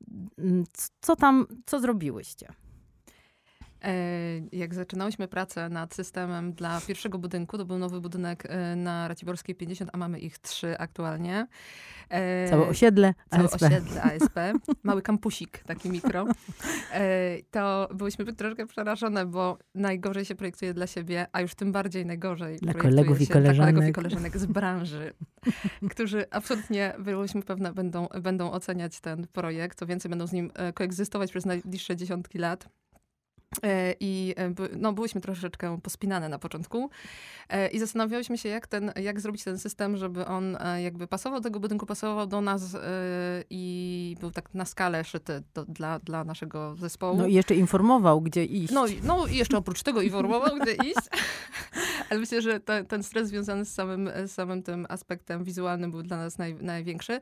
[1.00, 2.48] co tam, co zrobiłyście.
[3.87, 3.93] E,
[4.53, 9.55] Jak zaczynałyśmy pracę nad systemem dla pierwszego budynku, to był nowy budynek e, na Raciborskiej
[9.55, 11.47] 50, a mamy ich trzy aktualnie.
[12.11, 13.62] E, Całe osiedle Całe ASP.
[13.62, 14.34] osiedle ASP,
[14.82, 16.26] mały kampusik, taki mikro.
[17.51, 22.57] To byłyśmy troszkę przerażone, bo najgorzej się projektuje dla siebie, a już tym bardziej najgorzej
[22.59, 23.95] Dla projektuje kolegów i się dla kolegów i koleżanek.
[23.95, 25.12] koleżanek z branży,
[25.91, 31.30] którzy absolutnie, byłyśmy pewne, będą, będą oceniać ten projekt, co więcej, będą z nim koegzystować
[31.30, 32.68] przez najbliższe dziesiątki lat.
[33.62, 36.90] E, I e, no, byłyśmy troszeczkę pospinane na początku
[37.49, 41.44] E, i zastanawiałyśmy się, jak, ten, jak zrobić ten system, żeby on jakby pasował do
[41.44, 42.76] tego budynku, pasował do nas
[43.51, 47.16] i był tak na skalę szyty do, dla, dla naszego zespołu.
[47.18, 48.72] No i jeszcze informował, gdzie iść.
[48.72, 51.09] No, i- no i jeszcze oprócz tego informował, gdzie iść.
[52.11, 56.16] Ale myślę, że te, ten stres związany z samym, samym tym aspektem wizualnym był dla
[56.16, 57.20] nas naj, największy.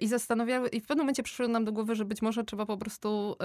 [0.00, 2.76] I zastanawiały, i w pewnym momencie przyszło nam do głowy, że być może trzeba po
[2.76, 3.36] prostu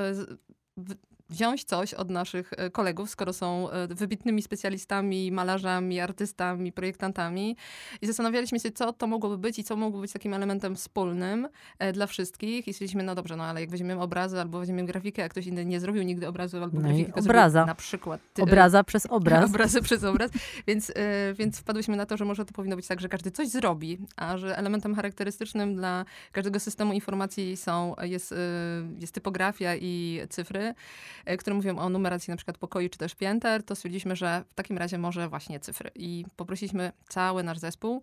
[1.29, 7.55] wziąć coś od naszych e, kolegów, skoro są e, wybitnymi specjalistami, malarzami, artystami, projektantami.
[8.01, 11.47] I zastanawialiśmy się, co to mogłoby być i co mogłoby być takim elementem wspólnym
[11.79, 12.67] e, dla wszystkich.
[12.67, 15.65] I stwierdziliśmy, no dobrze, no ale jak weźmiemy obrazy albo weźmiemy grafikę, a ktoś inny
[15.65, 17.65] nie zrobił nigdy obrazu albo No grafiki, obraza.
[17.65, 19.49] na przykład Obraza przez obraz.
[19.49, 20.31] Obrazy przez obraz.
[20.67, 20.91] Więc,
[21.33, 24.37] więc wpadłyśmy na to, że może to powinno być tak, że każdy coś zrobi, a
[24.37, 28.33] że elementem charakterystycznym dla każdego systemu informacji są, jest,
[28.99, 30.66] jest typografia i cyfry,
[31.25, 34.55] e, które mówią o numeracji na przykład pokoi czy też pięter, to stwierdziliśmy, że w
[34.55, 35.91] takim razie może właśnie cyfry.
[35.95, 38.01] I poprosiliśmy cały nasz zespół,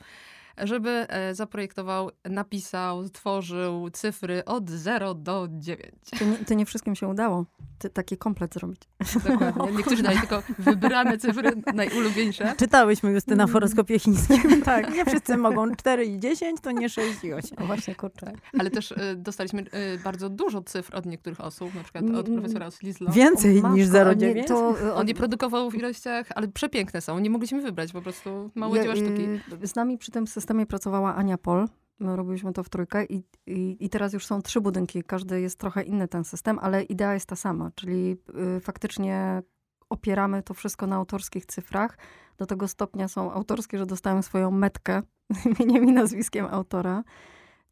[0.59, 5.93] żeby e, zaprojektował, napisał, stworzył cyfry od 0 do 9.
[6.19, 7.45] To nie, to nie wszystkim się udało
[7.79, 8.81] ty, taki komplet zrobić.
[9.29, 9.73] Dokładnie.
[9.77, 12.55] Niektórzy dali tylko wybrane cyfry, najulubieńsze.
[12.57, 14.41] Czytałyśmy Justyna w horoskopie chińskim.
[14.65, 14.95] Tak.
[14.95, 17.59] Nie wszyscy mogą 4 i 10, to nie 6 i 8.
[17.59, 18.33] O właśnie, kurczę.
[18.59, 19.65] Ale też y, dostaliśmy y,
[20.05, 23.11] bardzo dużo cyfr od niektórych osób, na przykład od Mm, profesora Slizlo.
[23.13, 24.49] Więcej O, niż matko, a nie, 0,9?
[24.49, 27.19] To, On je produkował w ilościach, ale przepiękne są.
[27.19, 29.23] Nie mogliśmy wybrać, po prostu małe dzieła sztuki.
[29.63, 31.69] y, Z nami przy tym systemie pracowała Ania Pol.
[31.99, 35.03] My robiliśmy to w trójkę i, i, i teraz już są trzy budynki.
[35.03, 37.71] Każdy jest trochę inny ten system, ale idea jest ta sama.
[37.75, 38.17] Czyli
[38.57, 39.43] y, faktycznie
[39.91, 41.99] opieramy to wszystko na autorskich cyfrach.
[42.37, 47.05] Do tego stopnia są autorskie, że dostałem swoją metkę z imieniem i nazwiskiem autora,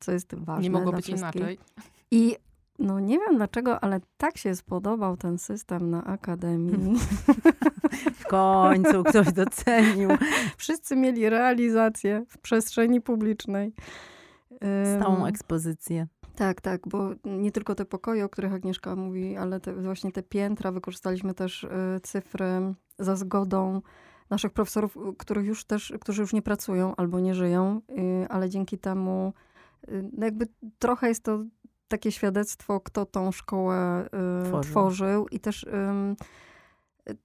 [0.01, 1.35] co jest ważne Nie mogło być wszystkich.
[1.41, 1.59] inaczej.
[2.11, 2.37] I
[2.79, 6.99] no nie wiem dlaczego, ale tak się spodobał ten system na Akademii.
[8.21, 10.11] W końcu ktoś docenił.
[10.57, 13.73] Wszyscy mieli realizację w przestrzeni publicznej.
[14.99, 16.07] Stałą ekspozycję.
[16.37, 20.23] Tak, tak, bo nie tylko te pokoje, o których Agnieszka mówi, ale te, właśnie te
[20.23, 20.73] piętra.
[20.73, 21.69] Wykorzystaliśmy też y,
[22.03, 23.83] cyfry za zgodą
[24.31, 28.49] naszych profesorów, y, których już też, którzy już nie pracują albo nie żyją, y, ale
[28.49, 29.33] dzięki temu
[29.89, 30.47] no jakby
[30.79, 31.45] trochę jest to
[31.93, 34.09] takie świadectwo, kto tą szkołę
[34.59, 35.29] y, Tworzył.
[35.29, 35.67] i też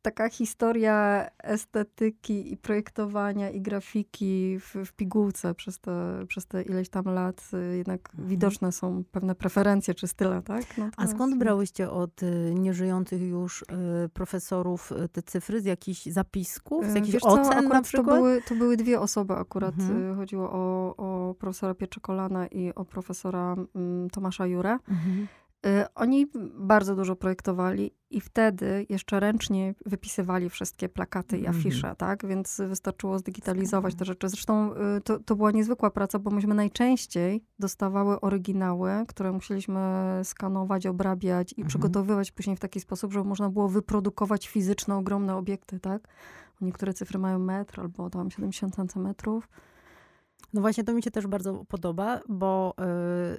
[0.01, 6.89] taka historia estetyki i projektowania i grafiki w, w pigułce przez te, przez te ileś
[6.89, 8.29] tam lat y, jednak Mhm.
[8.29, 10.63] widoczne są pewne preferencje czy style, tak?
[10.77, 13.65] A Natomiast- skąd brałyście od y, nieżyjących już y,
[14.13, 15.61] profesorów te cyfry?
[15.61, 16.85] Z jakichś zapisków?
[16.85, 18.07] Z jakichś wiesz co, ocen na akurat przykład?
[18.15, 19.75] To były, to były dwie osoby akurat.
[19.79, 20.15] Mhm.
[20.15, 24.71] Chodziło o, o profesora Pietrzekolana i o profesora mm, Tomasza Jurę.
[24.89, 25.27] Mhm.
[25.65, 31.57] Y, Oni bardzo dużo projektowali i wtedy jeszcze ręcznie wypisywali wszystkie plakaty i Mhm.
[31.57, 32.25] afisze, tak?
[32.27, 34.29] Więc wystarczyło zdigitalizować te rzeczy.
[34.29, 39.79] Zresztą y, to, to była niezwykła praca, bo myśmy najczęściej dostawały oryginały, które musieliśmy
[40.23, 41.67] skanować, obrabiać i Mhm.
[41.67, 46.07] przygotowywać później w taki sposób, żeby można było wyprodukować fizyczne, ogromne obiekty, tak?
[46.61, 49.49] Niektóre cyfry mają metr albo tam 70 centymetrów.
[50.53, 52.73] No właśnie to mi się też bardzo podoba, bo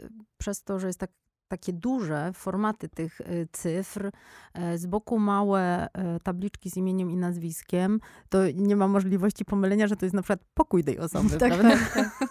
[0.04, 0.08] y,
[0.38, 1.10] przez to, że jest tak,
[1.48, 4.06] takie duże formaty tych y, cyfr,
[4.74, 9.86] y, z boku małe y, tabliczki z imieniem i nazwiskiem, to nie ma możliwości pomylenia,
[9.86, 11.70] że to jest na przykład pokój tej osoby, Tak, prawda?
[11.70, 12.28] tak, tak.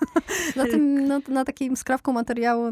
[0.55, 2.71] Na, tym, na, na takim skrawku materiału,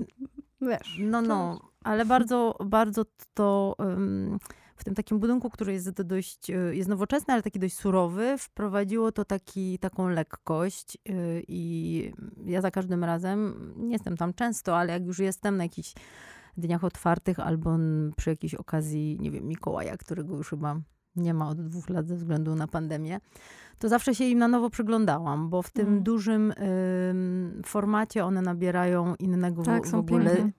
[0.61, 0.99] wiesz.
[0.99, 4.39] No, no, ale bardzo, bardzo to ym,
[4.75, 9.11] w tym takim budynku, który jest dość, y, jest nowoczesny, ale taki dość surowy, wprowadziło
[9.11, 12.11] to taki, taką lekkość y, i
[12.45, 15.93] ja za każdym razem, nie jestem tam często, ale jak już jestem na jakichś
[16.57, 17.77] dniach otwartych albo
[18.17, 20.81] przy jakiejś okazji, nie wiem, Mikołaja, którego już chyba
[21.15, 23.19] nie ma od dwóch lat ze względu na pandemię,
[23.79, 26.03] to zawsze się im na nowo przyglądałam, bo w tym Mm.
[26.03, 26.53] dużym
[27.09, 30.51] ym, formacie one nabierają innego w- Tak, w są ogóle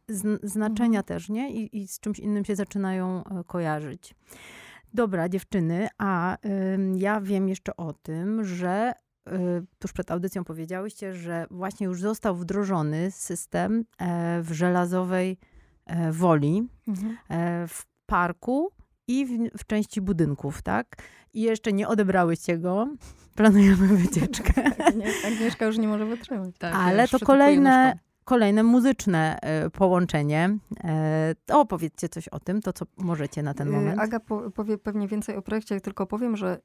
[0.42, 1.52] znaczenia też, nie?
[1.52, 4.14] I, I z czymś innym się zaczynają e, kojarzyć.
[4.94, 6.36] Dobra, dziewczyny, a
[6.74, 8.92] ym, ja wiem jeszcze o tym, że
[9.28, 9.32] y,
[9.78, 15.38] tuż przed audycją powiedziałyście, że właśnie już został wdrożony system e, w żelazowej
[16.12, 17.16] woli Mhm.
[17.28, 18.70] e, w parku
[19.08, 20.96] i w, w części budynków, tak?
[21.34, 22.88] I jeszcze nie odebrałyście go.
[23.36, 24.52] Planujemy wycieczkę.
[24.88, 26.54] Agnie- Agnieszka już nie może wytrzymać.
[26.58, 30.58] Tak, Ale to kolejne, kolejne muzyczne e, połączenie.
[30.84, 34.00] E, to opowiedzcie coś o tym, to co możecie na ten moment.
[34.00, 36.58] Aga po, powie pewnie więcej o projekcie, tylko powiem, że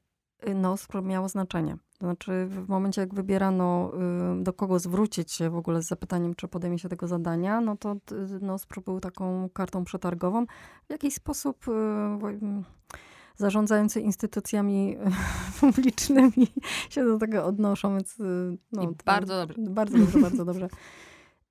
[0.48, 1.76] y, NOSPR miało znaczenie.
[1.98, 3.92] To znaczy w momencie, jak wybierano,
[4.40, 7.76] y, do kogo zwrócić się w ogóle z zapytaniem, czy podejmie się tego zadania, no
[7.76, 10.46] to t- NOSPR był taką kartą przetargową.
[10.86, 12.62] W jakiś sposób y, y,
[13.36, 15.00] zarządzający instytucjami y,
[15.60, 16.46] publicznymi
[16.90, 19.70] się do tego odnoszą, więc y, no, bardzo dobrze.
[19.70, 20.68] Bardzo dobrze, bardzo dobrze.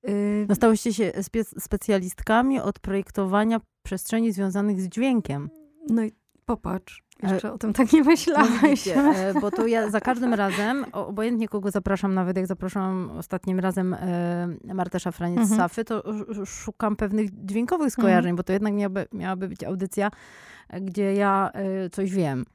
[0.09, 5.49] Y, No stałyście się spe- specjalistkami od projektowania przestrzeni związanych z dźwiękiem.
[5.89, 6.11] No i
[6.45, 8.85] popatrz, jeszcze o tym tak nie myślałaś.
[8.95, 13.59] No e, bo to ja za każdym razem, obojętnie kogo zapraszam, nawet jak zapraszałam ostatnim
[13.59, 15.57] razem e, Martę Szafraniec z Mhm.
[15.59, 20.11] Safy, to sz- szukam pewnych dźwiękowych skojarzeń, bo to jednak miałaby, miałaby być audycja,
[20.69, 22.45] e, gdzie ja e, coś wiem.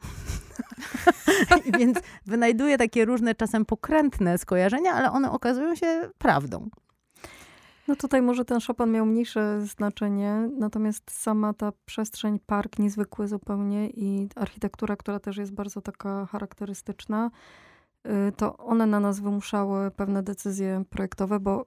[1.78, 6.68] Więc wynajduję takie różne, czasem pokrętne skojarzenia, ale one okazują się prawdą.
[7.88, 13.90] No tutaj może ten Chopin miał mniejsze znaczenie, natomiast sama ta przestrzeń, park niezwykły zupełnie
[13.90, 17.30] i architektura, która też jest bardzo taka charakterystyczna,
[18.28, 21.66] y, to one na nas wymuszały pewne decyzje projektowe, bo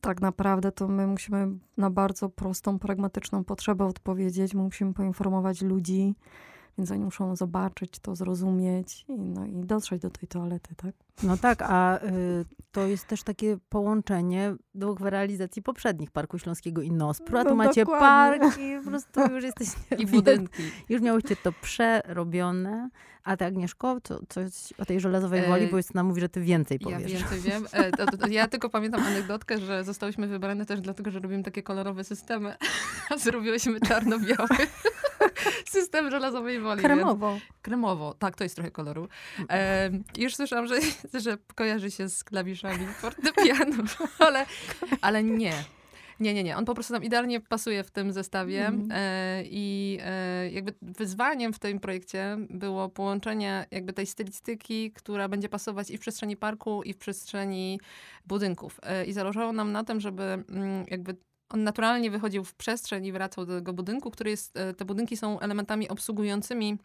[0.00, 4.54] tak naprawdę to my musimy na bardzo prostą, pragmatyczną potrzebę odpowiedzieć.
[4.54, 6.14] My musimy poinformować ludzi,
[6.80, 10.94] więc oni muszą zobaczyć to, zrozumieć i, no, i dotrzeć do tej toalety, tak?
[11.22, 16.92] No tak, a y, to jest też takie połączenie dwóch realizacji poprzednich Parku Śląskiego i
[16.92, 18.40] Nospru, a tu No macie dokładnie.
[18.40, 19.78] park i po prostu już jesteście...
[20.02, 20.62] I budynki.
[20.88, 22.90] Już miałyście to przerobione.
[23.24, 24.44] A ty, Agnieszko, co, coś
[24.78, 27.12] o tej żelazowej E, woli, bo Justyna mówi, że ty więcej Ja powiesz.
[27.12, 27.66] więcej wiem.
[27.72, 32.56] E, ja tylko pamiętam anegdotkę, że zostałyśmy wybrane też dlatego, że robimy takie kolorowe systemy.
[33.10, 34.48] A zrobiłyśmy czarno-biały
[35.68, 36.82] system żelazowej woli.
[36.82, 37.38] więc- Kremowo.
[37.62, 39.08] Kremowo, tak, to jest trochę koloru.
[39.50, 40.74] E, już słyszałam, że,
[41.24, 43.82] że kojarzy się z klawiszami fortepianu,
[44.18, 44.46] ale,
[45.00, 45.52] ale nie.
[46.20, 46.56] Nie, nie, nie.
[46.56, 48.88] On po prostu nam idealnie pasuje w tym zestawie Mhm.
[48.92, 55.48] e, i e, jakby wyzwaniem w tym projekcie było połączenie jakby tej stylistyki, która będzie
[55.48, 57.80] pasować i w przestrzeni parku, i w przestrzeni
[58.26, 58.80] budynków.
[58.82, 61.16] E, I zależało nam na tym, żeby mm, jakby
[61.48, 65.16] on naturalnie wychodził w przestrzeń i wracał do tego budynku, który jest, e, te budynki
[65.16, 66.78] są elementami obsługującymi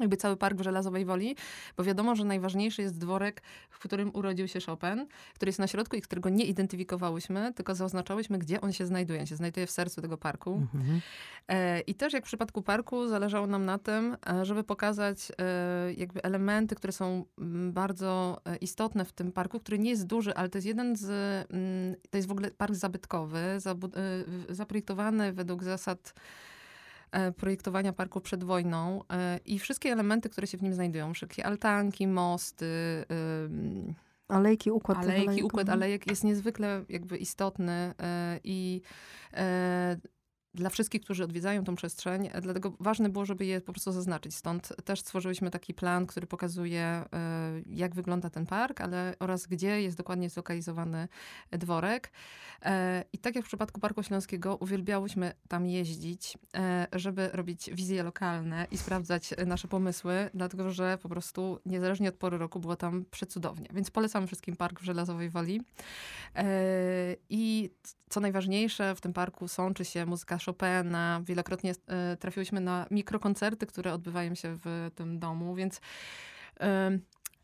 [0.00, 1.36] jakby cały park w Żelazowej Woli,
[1.76, 5.96] bo wiadomo, że najważniejszy jest dworek, w którym urodził się Chopin, który jest na środku
[5.96, 9.20] i którego nie identyfikowałyśmy, tylko zaznaczałyśmy, gdzie on się znajduje.
[9.20, 10.52] On się znajduje w sercu tego parku.
[10.74, 11.00] Mhm.
[11.48, 15.92] E, I też jak w przypadku parku zależało nam na tym, e, żeby pokazać e,
[15.92, 20.48] jakby elementy, które są mm, bardzo istotne w tym parku, który nie jest duży, ale
[20.48, 21.10] to jest jeden z,
[21.50, 23.42] mm, to jest w ogóle park zabytkowy,
[24.48, 26.14] zaprojektowany według zasad
[27.36, 32.06] projektowania parku przed wojną e, i wszystkie elementy, które się w nim znajdują, wszystkie altanki,
[32.06, 33.04] mosty,
[34.32, 38.82] Alejki, układ alejki, układ alejek jest niezwykle jakby istotny e, i
[39.34, 39.96] e,
[40.54, 44.34] dla wszystkich, którzy odwiedzają tą przestrzeń, dlatego ważne było, żeby je po prostu zaznaczyć.
[44.34, 47.06] Stąd też stworzyliśmy taki plan, który pokazuje, e,
[47.66, 51.08] jak wygląda ten park, ale oraz gdzie jest dokładnie zlokalizowany
[51.50, 52.12] dworek.
[52.62, 58.02] E, I tak jak w przypadku Parku Śląskiego, uwielbiałyśmy tam jeździć, e, żeby robić wizje
[58.02, 63.04] lokalne i sprawdzać nasze pomysły, dlatego że po prostu niezależnie od pory roku było tam
[63.10, 63.68] przecudownie.
[63.72, 65.60] Więc polecam wszystkim park w Żelazowej Woli.
[67.30, 67.70] I
[68.08, 71.20] co najważniejsze, w tym parku sączy się muzyka Chopina.
[71.24, 75.80] Wielokrotnie e, trafiłyśmy na mikrokoncerty, które odbywają się w tym domu, więc
[76.60, 76.98] e,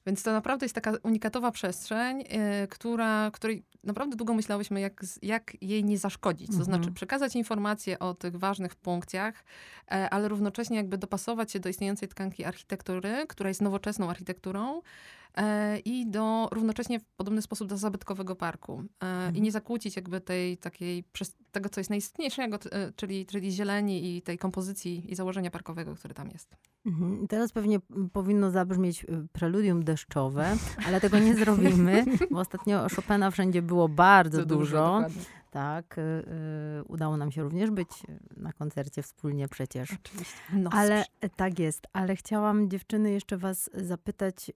[0.08, 5.52] więc to naprawdę jest taka unikatowa przestrzeń, e, która, której naprawdę długo myślałyśmy, jak, jak
[5.60, 6.46] jej nie zaszkodzić.
[6.46, 6.64] To Mhm.
[6.64, 9.44] znaczy przekazać informacje o tych ważnych funkcjach,
[9.90, 14.82] e, ale równocześnie jakby dopasować się do istniejącej tkanki architektury, która jest nowoczesną architekturą
[15.84, 18.84] i do równocześnie w podobny sposób do zabytkowego parku.
[19.02, 23.52] E, I nie zakłócić jakby tej takiej, przez tego co jest najistotniejszego, e, czyli, czyli
[23.52, 26.56] zieleni i tej kompozycji i założenia parkowego, które tam jest.
[26.86, 27.28] Mhm.
[27.28, 27.78] Teraz pewnie
[28.12, 30.56] powinno zabrzmieć y, preludium deszczowe,
[30.86, 34.76] ale tego nie zrobimy, bo ostatnio Chopina wszędzie było bardzo Za dużo.
[34.76, 35.22] dokładnie.
[35.50, 35.98] Tak.
[35.98, 37.88] Y, y, udało nam się również być
[38.36, 39.92] na koncercie wspólnie przecież.
[39.92, 40.36] Oczywiście.
[40.52, 41.04] No, Ale
[41.36, 44.52] tak jest, ale chciałam dziewczyny jeszcze was zapytać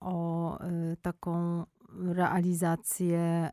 [0.00, 1.64] o y, taką
[1.98, 3.50] realizację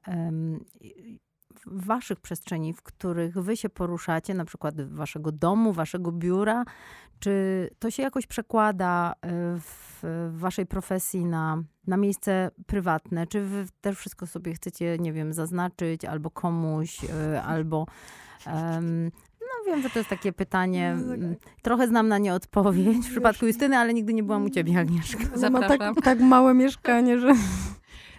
[1.67, 6.65] waszych przestrzeni, w których wy się poruszacie, na przykład waszego domu, waszego biura,
[7.19, 9.99] czy to się jakoś przekłada y, w,
[10.31, 13.27] w waszej profesji na, na miejsce prywatne?
[13.27, 17.85] Czy wy też wszystko sobie chcecie, nie wiem, zaznaczyć albo komuś, y, albo
[18.47, 19.11] um,
[19.41, 20.95] no wiem, że to jest takie pytanie.
[21.01, 21.19] No, tak.
[21.19, 24.79] mm, Trochę znam na nie odpowiedź w przypadku Justyny, ale nigdy nie byłam u ciebie,
[24.79, 25.23] Agnieszka.
[25.35, 25.95] Ona ma tak, Zapraszam.
[25.95, 27.33] tak małe mieszkanie, że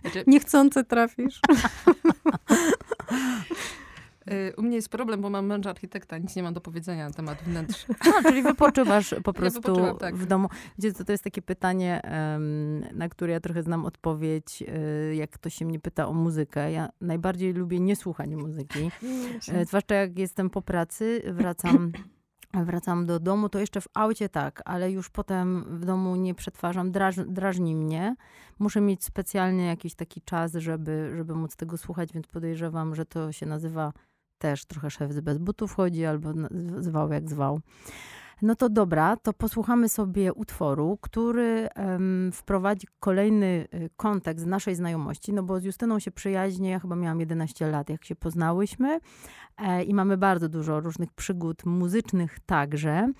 [0.01, 1.40] Znaczy, niechcący trafisz.
[4.31, 7.15] y, u mnie jest problem, bo mam męża architekta, nic nie mam do powiedzenia na
[7.15, 7.87] temat wnętrz.
[8.07, 10.17] No, czyli wypoczywasz po prostu wypoczywam, tak.
[10.17, 10.49] w domu.
[10.79, 12.01] Wiecie, co, to jest takie pytanie,
[12.93, 16.73] na które ja trochę znam odpowiedź, y, jak ktoś się mnie pyta o muzykę.
[16.73, 18.91] Ja najbardziej lubię nie słuchać muzyki.
[19.53, 21.93] E, Zwłaszcza jak jestem po pracy, wracam,
[22.65, 26.93] wracam do domu, to jeszcze w aucie tak, ale już potem w domu nie przetwarzam,
[26.93, 28.17] draż, drażni mnie.
[28.59, 33.33] Muszę mieć specjalnie jakiś taki czas, żeby, żeby móc tego słuchać, więc podejrzewam, że to
[33.33, 33.93] się nazywa
[34.39, 36.33] też trochę szef bez butów chodzi, albo
[36.79, 37.61] zwał jak zwał.
[38.43, 45.32] No to dobra, to posłuchamy sobie utworu, który em, wprowadzi kolejny y, kontekst naszej znajomości,
[45.32, 49.01] no bo z Justyną się przyjaźnię, ja chyba miałam 11 lat, jak się poznałyśmy
[49.57, 53.12] e, i mamy bardzo dużo różnych przygód muzycznych także,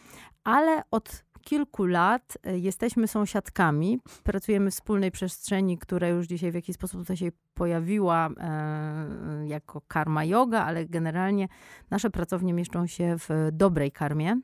[0.44, 6.54] ale od kilku lat e, jesteśmy sąsiadkami, pracujemy w wspólnej przestrzeni, która już dzisiaj w
[6.54, 11.48] jakiś sposób tutaj się pojawiła e, jako karma yoga, ale generalnie
[11.90, 14.40] nasze pracownie mieszczą się w dobrej karmie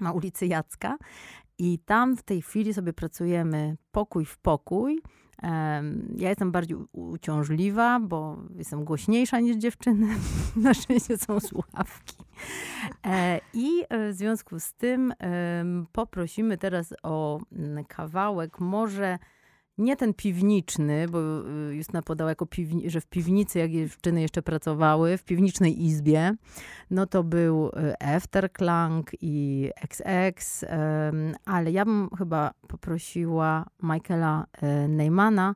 [0.00, 0.96] na ulicy Jacka.
[1.58, 5.02] I tam w tej chwili sobie pracujemy pokój w pokój.
[6.16, 10.06] Ja jestem bardziej uciążliwa, bo jestem głośniejsza niż dziewczyny.
[10.56, 12.16] Na szczęście są słuchawki.
[13.06, 15.14] E, I e, w związku z tym
[15.92, 19.18] poprosimy teraz o mm, kawałek, może
[19.78, 21.18] nie ten piwniczny, bo
[21.70, 26.34] y, Justyna podała, jako piwni- że w piwnicy, jak dziewczyny jeszcze pracowały, w piwniczej izbie,
[26.90, 30.64] no to był y, Efterklang i XX,
[31.44, 35.54] ale ja bym chyba poprosiła Michaela e, Neymana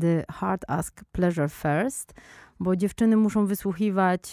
[0.00, 2.14] The Heart Ask Pleasure First,
[2.60, 4.32] bo dziewczyny muszą wysłuchiwać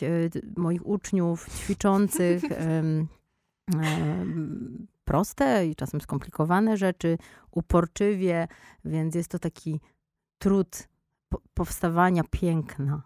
[0.57, 2.43] moich uczniów ćwiczących
[5.11, 7.17] proste i czasem skomplikowane rzeczy,
[7.51, 8.47] uporczywie,
[8.85, 9.79] więc jest to taki
[10.37, 10.87] trud
[11.29, 13.01] po- powstawania piękna.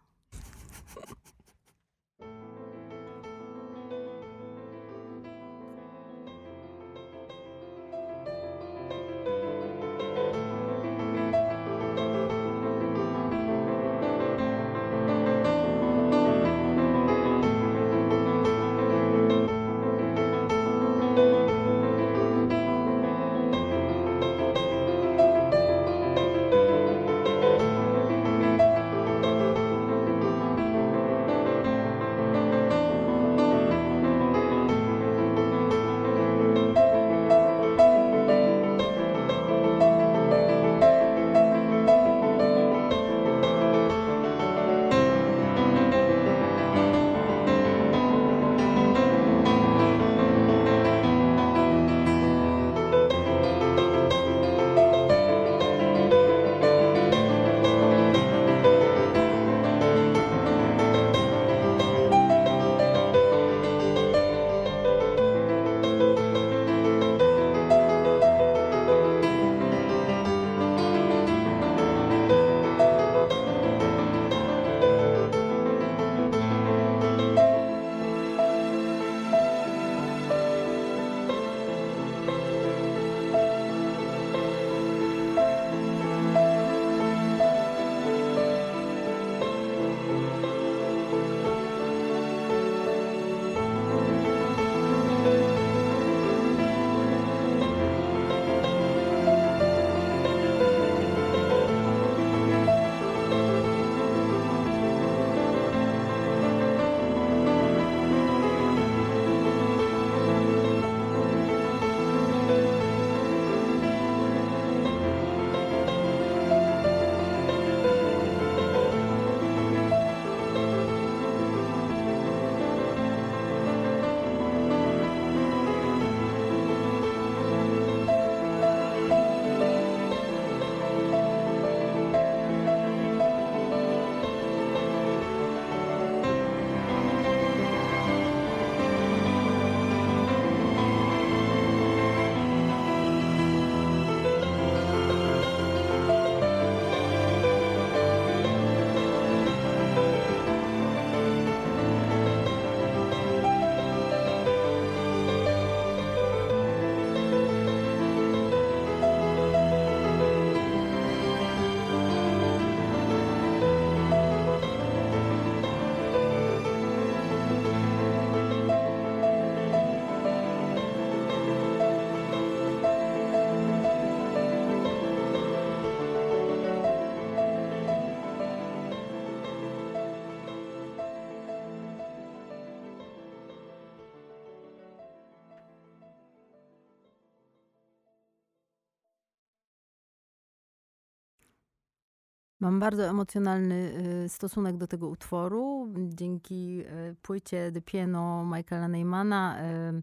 [192.65, 193.93] Mam bardzo emocjonalny
[194.25, 195.87] y, stosunek do tego utworu.
[195.97, 200.01] Dzięki y, płycie The Piano Michaela Neymana y,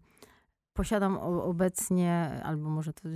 [0.72, 3.08] posiadam obecnie, albo może to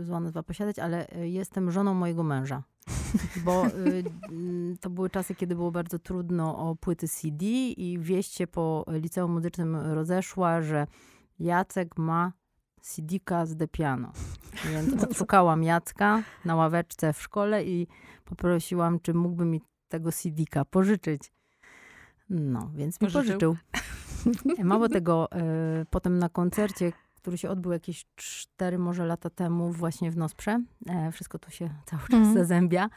[0.00, 2.62] zła nazwa posiadać, ale jestem żoną mojego męża.
[3.44, 3.64] Bo
[4.80, 7.44] to były czasy, kiedy było bardzo trudno o płyty CD
[7.76, 10.86] i wieść się po liceum muzycznym rozeszła, że
[11.38, 12.32] Jacek ma
[12.80, 14.12] CD-ka z The Piano.
[14.70, 17.86] Więc odszukałam Jacka na ławeczce w szkole i
[18.24, 21.32] poprosiłam, czy mógłby mi tego CD-ka pożyczyć.
[22.30, 23.56] No, więc mi pożyczył.
[24.64, 25.28] Mało tego,
[25.82, 30.62] y, potem na koncercie, który się odbył jakieś cztery może lata temu właśnie w Nosprze,
[30.88, 32.34] e, wszystko tu się cały czas mm.
[32.34, 32.90] zazębia,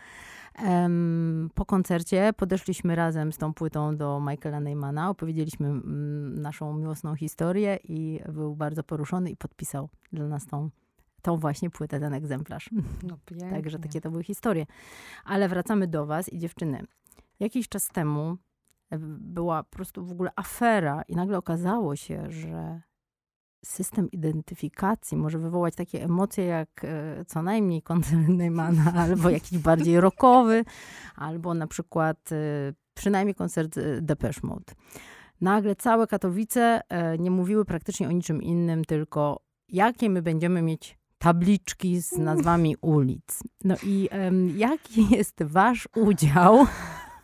[1.54, 7.80] po koncercie podeszliśmy razem z tą płytą do Michaela Neymana, opowiedzieliśmy mm, naszą miłosną historię
[7.84, 10.70] i był bardzo poruszony i podpisał dla nas tą,
[11.26, 12.70] tą właśnie płytę, ten egzemplarz.
[13.04, 13.18] No,
[13.54, 14.66] Także takie to były historie.
[15.26, 16.84] Ale wracamy do was i dziewczyny.
[17.40, 18.38] Jakiś czas temu
[18.90, 22.82] e, była po prostu w ogóle afera i nagle okazało się, że
[23.66, 30.00] system identyfikacji może wywołać takie emocje jak e, co najmniej koncert Neymana, albo jakiś bardziej
[30.00, 30.66] rockowy,
[31.16, 32.36] albo na przykład e,
[32.94, 34.74] przynajmniej koncert Depeche Mode.
[35.42, 36.82] Nagle całe Katowice
[37.20, 43.44] nie mówiły praktycznie o niczym innym, tylko jakie my będziemy mieć tabliczki z nazwami ulic.
[43.64, 46.66] No i um, jaki jest wasz udział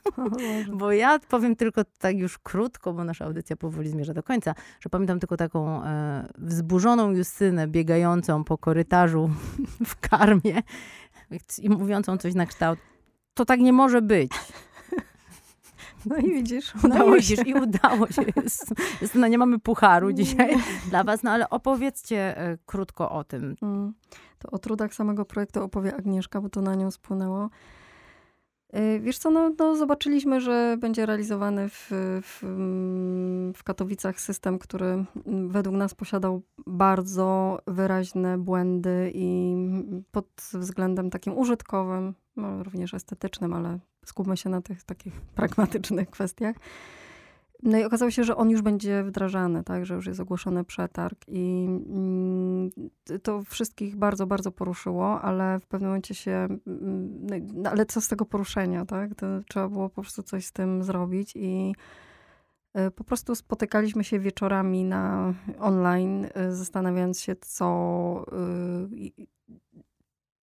[0.79, 4.89] bo ja powiem tylko tak już krótko, bo nasza audycja powoli zmierza do końca, że
[4.89, 9.29] pamiętam tylko taką e, wzburzoną Justynę biegającą po korytarzu
[9.85, 10.61] w karmie
[11.61, 12.79] i mówiącą coś na kształt.
[13.33, 14.31] To tak nie może być.
[16.05, 17.43] No i widzisz, udało no i widzisz, się.
[17.45, 18.21] I udało się.
[18.35, 20.57] Jest, jest, no nie mamy pucharu dzisiaj
[20.89, 23.55] dla was, no ale opowiedzcie e, krótko o tym.
[23.61, 23.93] Mm.
[24.39, 27.49] To o trudach samego projektu opowie Agnieszka, bo to na nią spłynęło.
[28.75, 31.87] Y, wiesz co, no, no, zobaczyliśmy, że będzie realizowany w,
[32.23, 39.55] w, mm, w, Katowicach system, który mm, według nas posiadał bardzo wyraźne błędy i
[40.11, 46.55] pod względem takim użytkowym, no, również estetycznym, ale skupmy się na tych takich pragmatycznych kwestiach.
[47.63, 51.17] No i okazało się, że on już będzie wdrażany, tak, że już jest ogłoszony przetarg
[51.27, 52.69] i mm,
[53.23, 58.01] to wszystkich bardzo, bardzo poruszyło, ale w pewnym momencie się, mm, no, no, ale co
[58.01, 61.75] z tego poruszenia, tak, to trzeba było po prostu coś z tym zrobić i
[62.73, 67.65] e, po prostu spotykaliśmy się wieczorami na online, e, zastanawiając się, co,
[68.31, 69.21] e,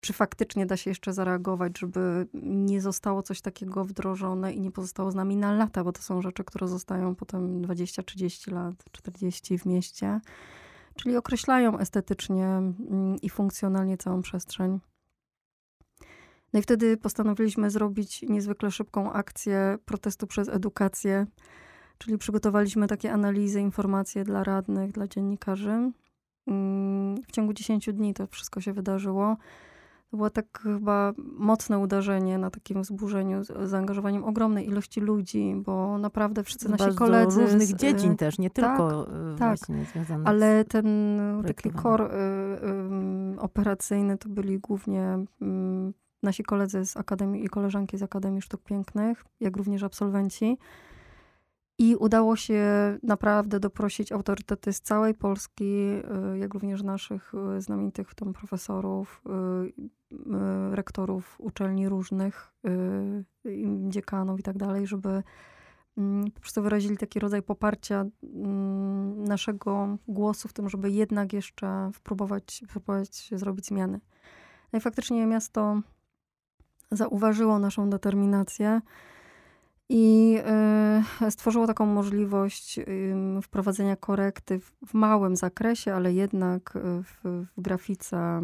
[0.00, 5.10] czy faktycznie da się jeszcze zareagować, żeby nie zostało coś takiego wdrożone i nie pozostało
[5.10, 9.58] z nami na lata, bo to są rzeczy, które zostają potem 20, 30 lat, 40
[9.58, 10.20] w mieście.
[10.96, 14.80] Czyli określają estetycznie mm, i funkcjonalnie całą przestrzeń.
[16.52, 21.26] No i wtedy postanowiliśmy zrobić niezwykle szybką akcję protestu przez edukację,
[21.98, 25.92] czyli przygotowaliśmy takie analizy, informacje dla radnych, dla dziennikarzy.
[26.46, 29.36] Mm, w ciągu 10 dni to wszystko się wydarzyło.
[30.10, 35.98] To było tak chyba mocne uderzenie na takim wzburzeniu, z zaangażowaniem ogromnej ilości ludzi, bo
[35.98, 37.40] naprawdę wszyscy nasi koledzy...
[37.40, 39.06] różnych z, dziedzin też, nie tak, tylko
[39.38, 40.86] tak, właśnie związane Ale ten
[41.46, 42.06] taki kor y,
[43.34, 45.92] y, operacyjny to byli głównie y,
[46.22, 50.58] nasi koledzy z Akademii i koleżanki z Akademii Sztuk Pięknych, jak również absolwenci.
[51.80, 52.62] I udało się
[53.02, 60.76] naprawdę doprosić autorytety z całej Polski, y, jak również naszych y, znamienitych tam profesorów, y,
[60.76, 62.54] rektorów uczelni różnych,
[63.88, 65.22] dziekanów i tak dalej, żeby
[65.98, 71.90] mm, po prostu wyrazili taki rodzaj poparcia mm, naszego głosu w tym, żeby jednak jeszcze
[71.94, 74.00] spróbować, spróbować zrobić zmiany.
[74.72, 75.80] No i faktycznie miasto
[76.90, 78.80] zauważyło naszą determinację
[79.88, 80.38] i
[81.26, 82.80] y, stworzyło taką możliwość
[83.42, 88.40] wprowadzenia korekty w, małym zakresie, ale jednak y, w, w grafice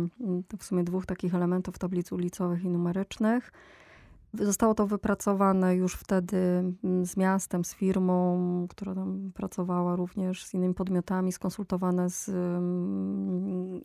[0.59, 3.53] w sumie dwóch takich elementów tablic ulicowych i numerycznych.
[4.35, 6.37] Zostało to wypracowane już wtedy
[7.03, 12.31] z miastem, z firmą, która tam pracowała również z innymi podmiotami, skonsultowane z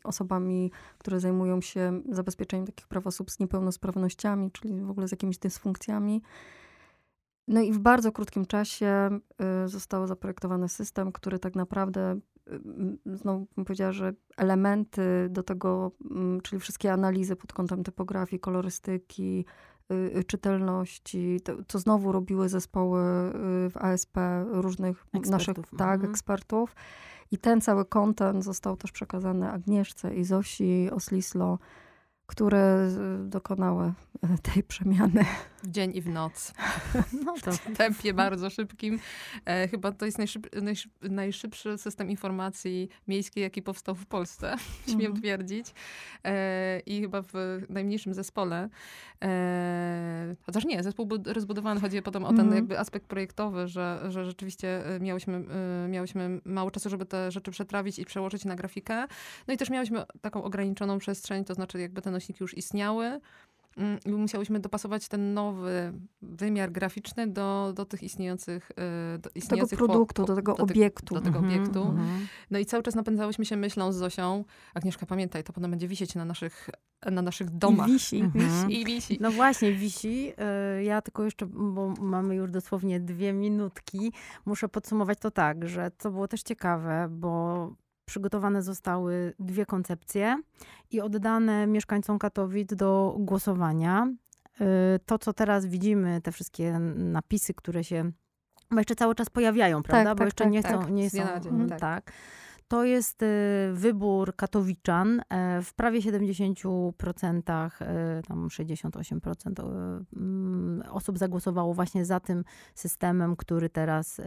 [0.04, 5.38] osobami, które zajmują się zabezpieczeniem takich praw osób z niepełnosprawnościami, czyli w ogóle z jakimiś
[5.38, 6.22] dysfunkcjami.
[7.50, 9.20] No i w bardzo krótkim czasie
[9.66, 12.20] y, został zaprojektowany system, który tak naprawdę,
[13.08, 18.40] y, znowu bym powiedziała, że elementy do tego, mm, czyli wszystkie analizy pod kątem typografii,
[18.40, 19.46] kolorystyki,
[19.92, 23.02] y, czytelności, to, to znowu robiły zespoły
[23.70, 24.18] w ASP
[24.52, 25.32] różnych ekspertów.
[25.32, 26.12] naszych tak, mhm.
[26.12, 26.76] ekspertów.
[27.32, 31.60] I ten cały kontent został też przekazany Agnieszce i Zosi Oslislo,
[32.26, 32.90] które
[33.26, 33.94] dokonały
[34.54, 35.26] tej przemiany
[35.66, 36.54] dzień i w noc.
[37.26, 39.00] No to W tempie bardzo szybkim.
[39.46, 44.56] E, chyba to jest najszyb, najszyb, najszybszy system informacji miejskiej, jaki powstał w Polsce,
[44.86, 45.16] śmiem Mhm.
[45.22, 45.66] twierdzić.
[46.24, 47.34] E, I chyba w
[47.70, 48.70] najmniejszym zespole.
[49.24, 51.82] E, chociaż nie, zespół był rozbudowany.
[51.82, 52.56] Chodzi potem o ten Mhm.
[52.56, 55.44] jakby aspekt projektowy, że, że rzeczywiście e, miałyśmy,
[55.86, 59.06] e, miałyśmy mało czasu, żeby te rzeczy przetrawić i przełożyć na grafikę.
[59.48, 63.20] No i też miałyśmy taką ograniczoną przestrzeń, to znaczy jakby te nośniki już istniały.
[63.78, 69.34] Mm, I musiałyśmy dopasować ten nowy wymiar graficzny do, do tych istniejących, e, do tego
[69.36, 71.16] istniejących po- produktu, po- do tego te- obiektu.
[71.16, 71.82] do tego Mhm, obiektu.
[71.82, 72.28] mhm.
[72.52, 74.44] No i cały czas napędzałyśmy się myślą z Zosią.
[74.74, 76.70] Agnieszka, pamiętaj, to potem będzie wisieć na naszych,
[77.12, 77.90] na naszych domach.
[77.90, 78.20] I wisi.
[78.20, 78.72] Mhm.
[78.72, 79.18] I wisi.
[79.22, 80.34] No właśnie, wisi.
[80.80, 84.12] Y, Ja tylko jeszcze, bo mamy już dosłownie dwie minutki,
[84.46, 87.72] muszę podsumować to tak, że to było też ciekawe, bo
[88.10, 90.42] przygotowane zostały dwie koncepcje
[90.92, 94.14] i oddane mieszkańcom Katowic do głosowania.
[94.62, 94.66] Y,
[95.06, 98.12] To, co teraz widzimy, te wszystkie napisy, które się
[98.72, 100.16] bo jeszcze cały czas pojawiają, prawda?
[100.16, 100.92] bo tak, jeszcze tak, nie, chcą, tak.
[100.92, 101.34] nie Z dnia są.
[101.34, 102.12] na dzień, mm, tak.
[102.70, 103.26] To jest y,
[103.74, 112.20] wybór katowiczan e, w prawie 70%, e, tam 68% e, mm, osób zagłosowało właśnie za
[112.20, 112.44] tym
[112.76, 114.22] systemem, który teraz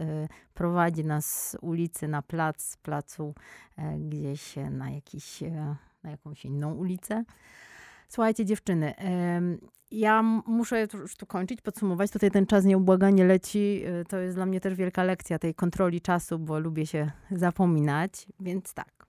[0.53, 3.33] prowadzi nas z ulicy na plac, z placu
[3.99, 5.41] gdzieś na, jakiś,
[6.03, 7.23] na jakąś inną ulicę.
[8.13, 8.93] Słuchajcie, dziewczyny,
[9.91, 12.11] ja muszę już tu kończyć, podsumować.
[12.11, 13.81] Tutaj ten czas nieubłaganie leci.
[14.01, 18.27] Y, To jest dla mnie też wielka lekcja tej kontroli czasu, bo lubię się zapominać.
[18.39, 19.07] Więc tak,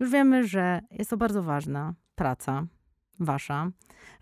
[0.00, 2.66] już wiemy, że jest to bardzo ważna praca
[3.20, 3.70] wasza,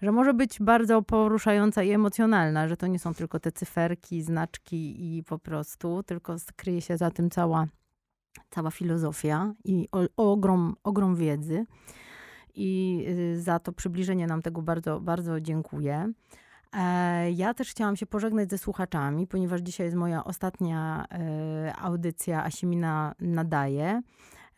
[0.03, 5.17] że może być bardzo poruszająca i emocjonalna, że to nie są tylko te cyferki, znaczki
[5.17, 7.67] i po prostu, tylko kryje się za tym cała,
[8.51, 11.67] cała filozofia i o, ogrom, ogrom wiedzy
[12.55, 16.13] i y, za to przybliżenie nam tego bardzo, bardzo dziękuję.
[16.73, 22.45] E, Ja też chciałam się pożegnać ze słuchaczami, ponieważ dzisiaj jest moja ostatnia e, audycja
[22.45, 24.03] Asimina Nadaje.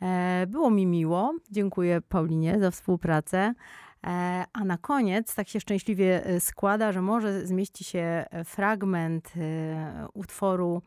[0.03, 1.34] E, Było mi miło.
[1.51, 3.55] Dziękuję Paulinie za współpracę.
[4.07, 9.32] E, A na koniec tak się szczęśliwie e, składa, że może zmieści się fragment
[10.14, 10.82] utworu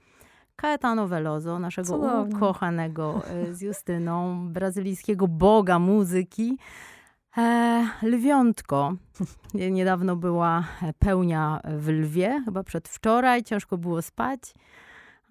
[0.55, 2.36] Caetano Veloso, naszego Cudownie.
[2.36, 6.58] ukochanego z Justyną, brazylijskiego boga muzyki.
[7.38, 8.94] E, lwiątko.
[9.54, 10.64] Nie- Niedawno była
[11.00, 14.40] pełnia w lwie, chyba przedwczoraj, ciężko było spać.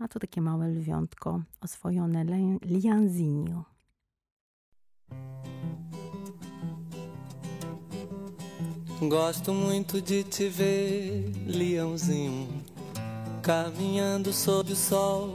[0.00, 2.24] A to takie małe lwiątko, oswojone
[2.62, 3.64] lianzinho.
[9.08, 12.48] Gosto muito de te ver, leãozinho,
[13.42, 15.32] caminhando sob o sol.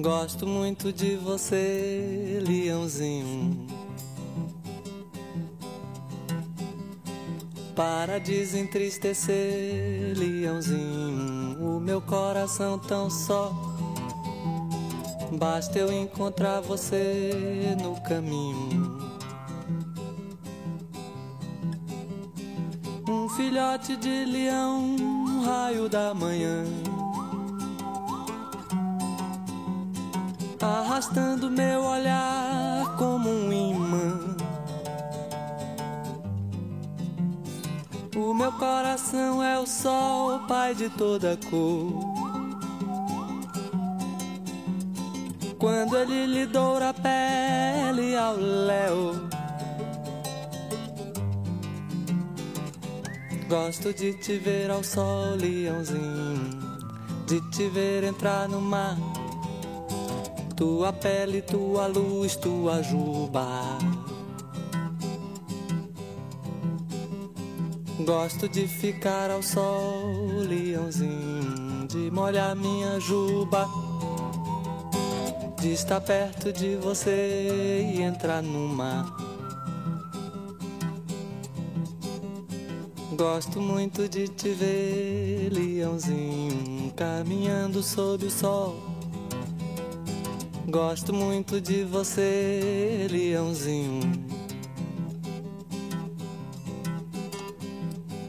[0.00, 3.77] Gosto muito de você, leãozinho.
[7.78, 13.52] Para desentristecer, leãozinho, o meu coração tão só.
[15.38, 18.98] Basta eu encontrar você no caminho.
[23.08, 26.64] Um filhote de leão, um raio da manhã.
[30.60, 33.37] Arrastando meu olhar como um
[38.18, 41.92] O meu coração é o sol, pai de toda cor.
[45.56, 49.28] Quando ele lhe doura a pele ao léu.
[53.48, 56.58] Gosto de te ver ao sol, leãozinho.
[57.24, 58.96] De te ver entrar no mar.
[60.56, 63.78] Tua pele, tua luz, tua juba.
[68.08, 71.86] Gosto de ficar ao sol, leãozinho.
[71.86, 73.68] De molhar minha juba.
[75.60, 79.14] De estar perto de você e entrar no mar.
[83.12, 88.74] Gosto muito de te ver, leãozinho, caminhando sob o sol.
[90.66, 94.37] Gosto muito de você, leãozinho.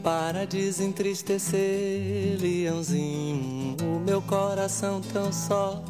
[0.02, 5.84] Para desentristecer, leãozinho, o meu coração tão só.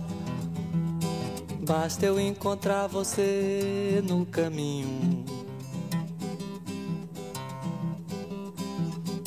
[1.61, 5.25] Basta eu encontrar você no caminho.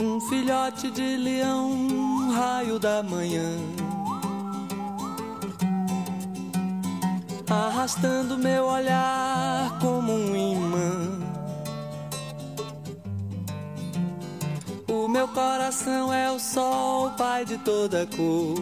[0.01, 3.57] Um filhote de leão, um raio da manhã.
[7.49, 11.22] Arrastando meu olhar como um imã.
[15.13, 18.55] Meu coração é o sol, pai de toda cor.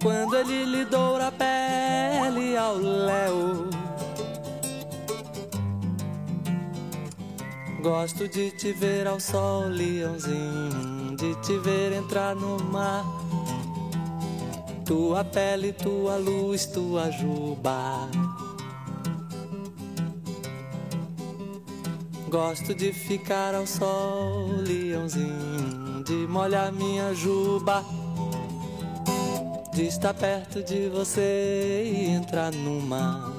[0.00, 3.70] Quando ele lhe doura a pele ao léu.
[7.82, 13.04] Gosto de te ver ao sol, leãozinho, de te ver entrar no mar.
[14.84, 18.08] Tua pele, tua luz, tua juba.
[22.28, 27.84] Gosto de ficar ao sol, leãozinho, de molhar minha juba,
[29.72, 33.35] de estar perto de você e entrar no mar.